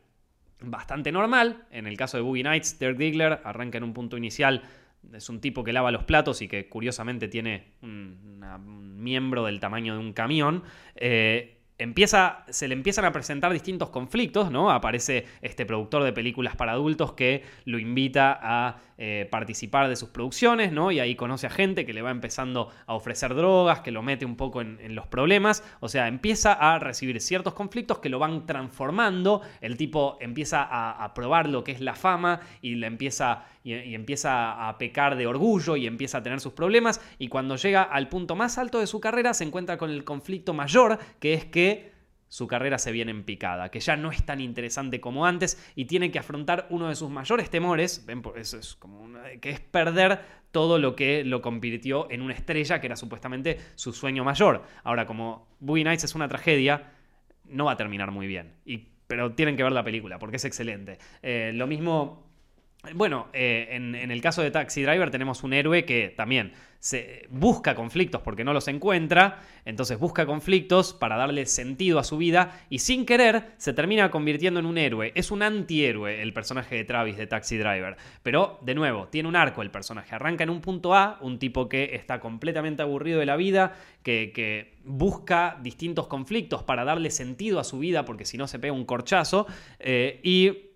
[0.60, 1.64] bastante normal.
[1.70, 4.62] En el caso de Boogie Nights, Dirk Diggler arranca en un punto inicial
[5.12, 8.36] es un tipo que lava los platos y que curiosamente tiene un,
[8.96, 10.62] miembro del tamaño de un camión.
[10.96, 14.70] Eh, empieza, se le empiezan a presentar distintos conflictos, ¿no?
[14.70, 20.09] Aparece este productor de películas para adultos que lo invita a eh, participar de sus
[20.09, 20.90] producciones, ¿no?
[20.90, 24.24] Y ahí conoce a gente que le va empezando a ofrecer drogas, que lo mete
[24.24, 28.47] un poco en, los problemas, o sea, empieza a recibir ciertos conflictos que lo van
[28.47, 33.74] transformando, el tipo empieza a, probar lo que es la fama y, le empieza, y,
[33.74, 37.82] y empieza a pecar de orgullo y empieza a tener sus problemas, y cuando llega
[37.82, 41.44] al punto más alto de su carrera se encuentra con el conflicto mayor, que es
[41.44, 41.95] que
[42.29, 45.85] su carrera se viene en picada, que ya no es tan interesante como antes y
[45.85, 49.07] tiene que afrontar uno de sus mayores temores, ven, eso es como
[49.41, 50.20] que es perder
[50.51, 54.62] todo lo que lo convirtió en una estrella, que era supuestamente su sueño mayor.
[54.85, 56.93] Ahora, como Boogie Nights es una tragedia,
[57.45, 58.55] no va a terminar muy bien.
[58.64, 60.99] Y, pero tienen que ver la película, porque es excelente.
[61.22, 62.26] Eh, lo mismo
[62.95, 67.74] bueno, eh, en, el caso de Taxi Driver tenemos un héroe que también se busca
[67.74, 72.78] conflictos porque no los encuentra, entonces busca conflictos para darle sentido a su vida y
[72.78, 75.12] sin querer se termina convirtiendo en un héroe.
[75.14, 79.37] Es un antihéroe el personaje de Travis de Taxi Driver, pero de nuevo, tiene un
[79.37, 80.14] arco el personaje.
[80.14, 84.76] Arranca en un punto A, un tipo que está completamente aburrido de la vida, que,
[84.89, 88.84] busca distintos conflictos para darle sentido a su vida porque si no se pega un
[88.84, 89.49] corchazo
[89.80, 90.76] eh, y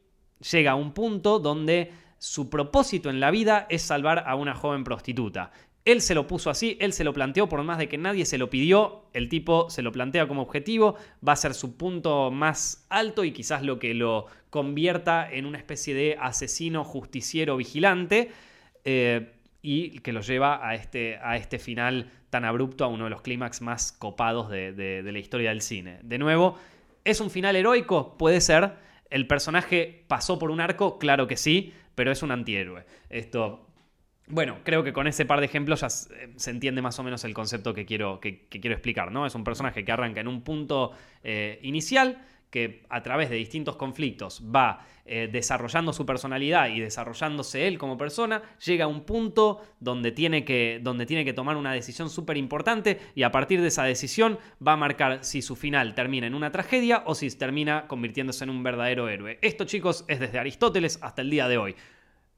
[0.53, 4.84] llega a un punto donde su propósito en la vida es salvar a una joven
[4.84, 5.53] prostituta.
[5.86, 8.36] Él se lo puso así, él se lo planteó por más de que nadie se
[8.36, 12.86] lo pidió, el tipo se lo plantea como objetivo, va a ser su punto más
[12.91, 18.30] alto y quizás lo que lo convierta en una especie de asesino, justiciero, vigilante.
[18.84, 19.32] Eh,
[19.62, 23.22] y que lo lleva a este, a este final tan abrupto, a uno de los
[23.22, 25.99] clímax más copados de, la historia del cine.
[26.03, 26.57] De nuevo,
[27.05, 28.16] ¿es un final heroico?
[28.16, 28.72] Puede ser.
[29.11, 30.99] ¿El personaje pasó por un arco?
[30.99, 32.87] Claro que sí, pero es un antihéroe.
[33.09, 33.67] Esto,
[34.29, 37.35] bueno, creo que con ese par de ejemplos ya se entiende más o menos el
[37.35, 39.27] concepto que quiero, que, quiero explicar, ¿no?
[39.27, 40.93] Es un personaje que arranca en un punto
[41.25, 47.67] eh, inicial, que a través de distintos conflictos va eh, desarrollando su personalidad y desarrollándose
[47.67, 51.73] él como persona, llega a un punto donde tiene que, donde tiene que tomar una
[51.73, 55.95] decisión súper importante y a partir de esa decisión va a marcar si su final
[55.95, 59.39] termina en una tragedia o si termina convirtiéndose en un verdadero héroe.
[59.43, 61.77] Esto chicos es desde Aristóteles hasta el día de hoy.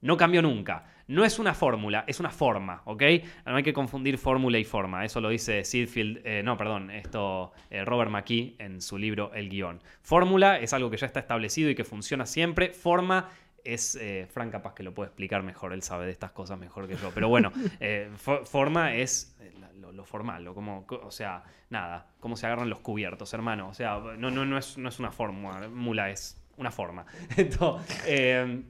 [0.03, 0.83] No cambió nunca.
[1.07, 3.03] No es una fórmula, es una forma, ¿ok?
[3.45, 5.05] No hay que confundir fórmula y forma.
[5.05, 9.49] Eso lo dice Sidfield, eh, no, perdón, esto eh, Robert McKee en su libro El
[9.49, 9.81] guion.
[10.01, 12.73] Fórmula es algo que ya está establecido y que funciona siempre.
[12.73, 13.29] Forma
[13.63, 16.85] es, eh, Frank capaz que lo puede explicar mejor, él sabe de estas cosas mejor
[16.89, 17.11] que yo.
[17.13, 17.53] Pero bueno,
[18.43, 19.37] forma es
[19.93, 23.69] lo, formal, lo como, o sea, nada, cómo se agarran los cubiertos, hermano.
[23.69, 27.05] O sea, no, no, no, es, no es una fórmula, es una forma.
[27.37, 28.63] Entonces,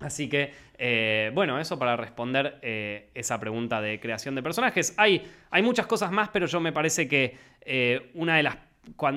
[0.00, 4.94] Así que, eh, bueno, eso para responder eh, esa pregunta de creación de personajes.
[4.96, 8.56] Hay, hay, muchas cosas más, pero yo me parece que eh, una de las...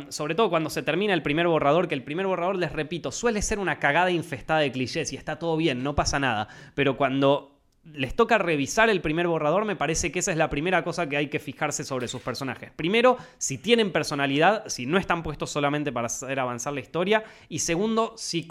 [0.09, 3.41] sobre todo cuando se termina el primer borrador, que el primer borrador, les repito, suele
[3.41, 6.47] ser una cagada infestada de clichés y está todo bien, no pasa nada.
[6.75, 7.56] Pero cuando
[7.93, 11.17] les toca revisar el primer borrador, me parece que esa es la primera cosa que
[11.17, 12.71] hay que fijarse sobre sus personajes.
[12.75, 17.23] Primero, si tienen personalidad, si no están puestos solamente para hacer avanzar la historia.
[17.49, 18.47] Y segundo, si,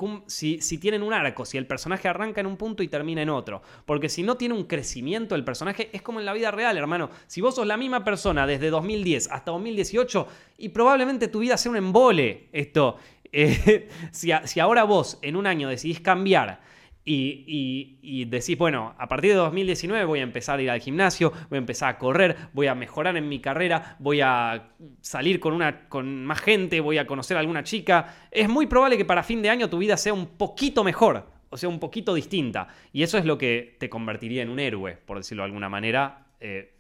[0.81, 3.63] tienen un arco, si el personaje arranca en un punto y termina en otro.
[3.85, 7.11] Porque si no tiene un crecimiento el personaje, es como en la vida real, hermano.
[7.27, 10.27] Si vos sos la misma persona desde 2010 hasta 2018
[10.59, 12.97] y probablemente tu vida sea un embole, esto.
[13.33, 16.61] Eh, si, si ahora vos en un año decidís cambiar
[17.09, 21.57] y, decís, bueno, a partir de 2019 voy a empezar a ir al gimnasio, voy
[21.57, 25.89] a empezar a correr, voy a mejorar en mi carrera, voy a salir con, una,
[25.89, 28.29] con más gente, voy a conocer a alguna chica.
[28.31, 31.57] Es muy probable que para fin de año tu vida sea un poquito mejor, o
[31.57, 32.67] sea, un poquito distinta.
[32.93, 36.27] Y eso es lo que te convertiría en un héroe, por decirlo de alguna manera.
[36.41, 36.73] Eh,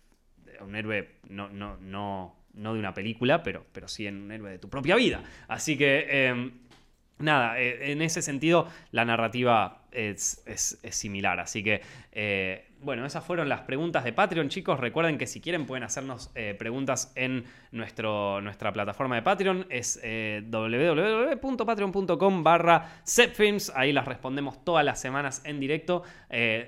[0.60, 4.50] un héroe no, no, no, no de una película, pero, pero sí en un héroe
[4.50, 5.22] de tu propia vida.
[5.46, 6.65] Así que, em,
[7.18, 10.44] nada, eh, en ese sentido, la narrativa es,
[10.90, 11.40] similar.
[11.40, 11.80] Así que,
[12.12, 14.78] eh, bueno, esas fueron las preguntas de Patreon, chicos.
[14.78, 19.66] Recuerden que si quieren pueden hacernos eh, preguntas en nuestro, nuestra plataforma de Patreon.
[19.70, 23.72] Es eh, www.patreon.com barra Zepfilms.
[23.74, 26.02] Ahí las respondemos todas las semanas en directo.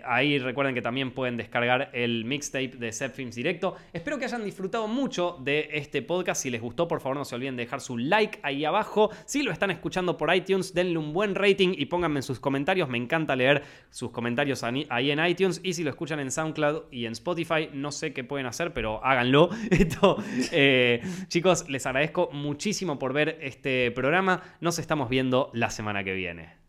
[0.05, 3.77] ahí recuerden que también pueden descargar el mixtape de Zepfilms directo.
[3.93, 6.43] Espero que hayan disfrutado mucho de este podcast.
[6.43, 9.11] Si les gustó, por favor no se olviden de dejar su like ahí abajo.
[9.25, 12.89] Si lo están escuchando por iTunes, denle un buen rating y pónganme en sus comentarios.
[12.89, 17.13] Me encanta leer sus comentarios ahí en iTunes y si lo en SoundCloud y en
[17.13, 19.51] Spotify, no sé qué pueden hacer, pero háganlo.
[20.53, 24.43] Eh, chicos, les agradezco muchísimo por ver este programa.
[24.61, 26.68] Nos estamos viendo la semana que viene.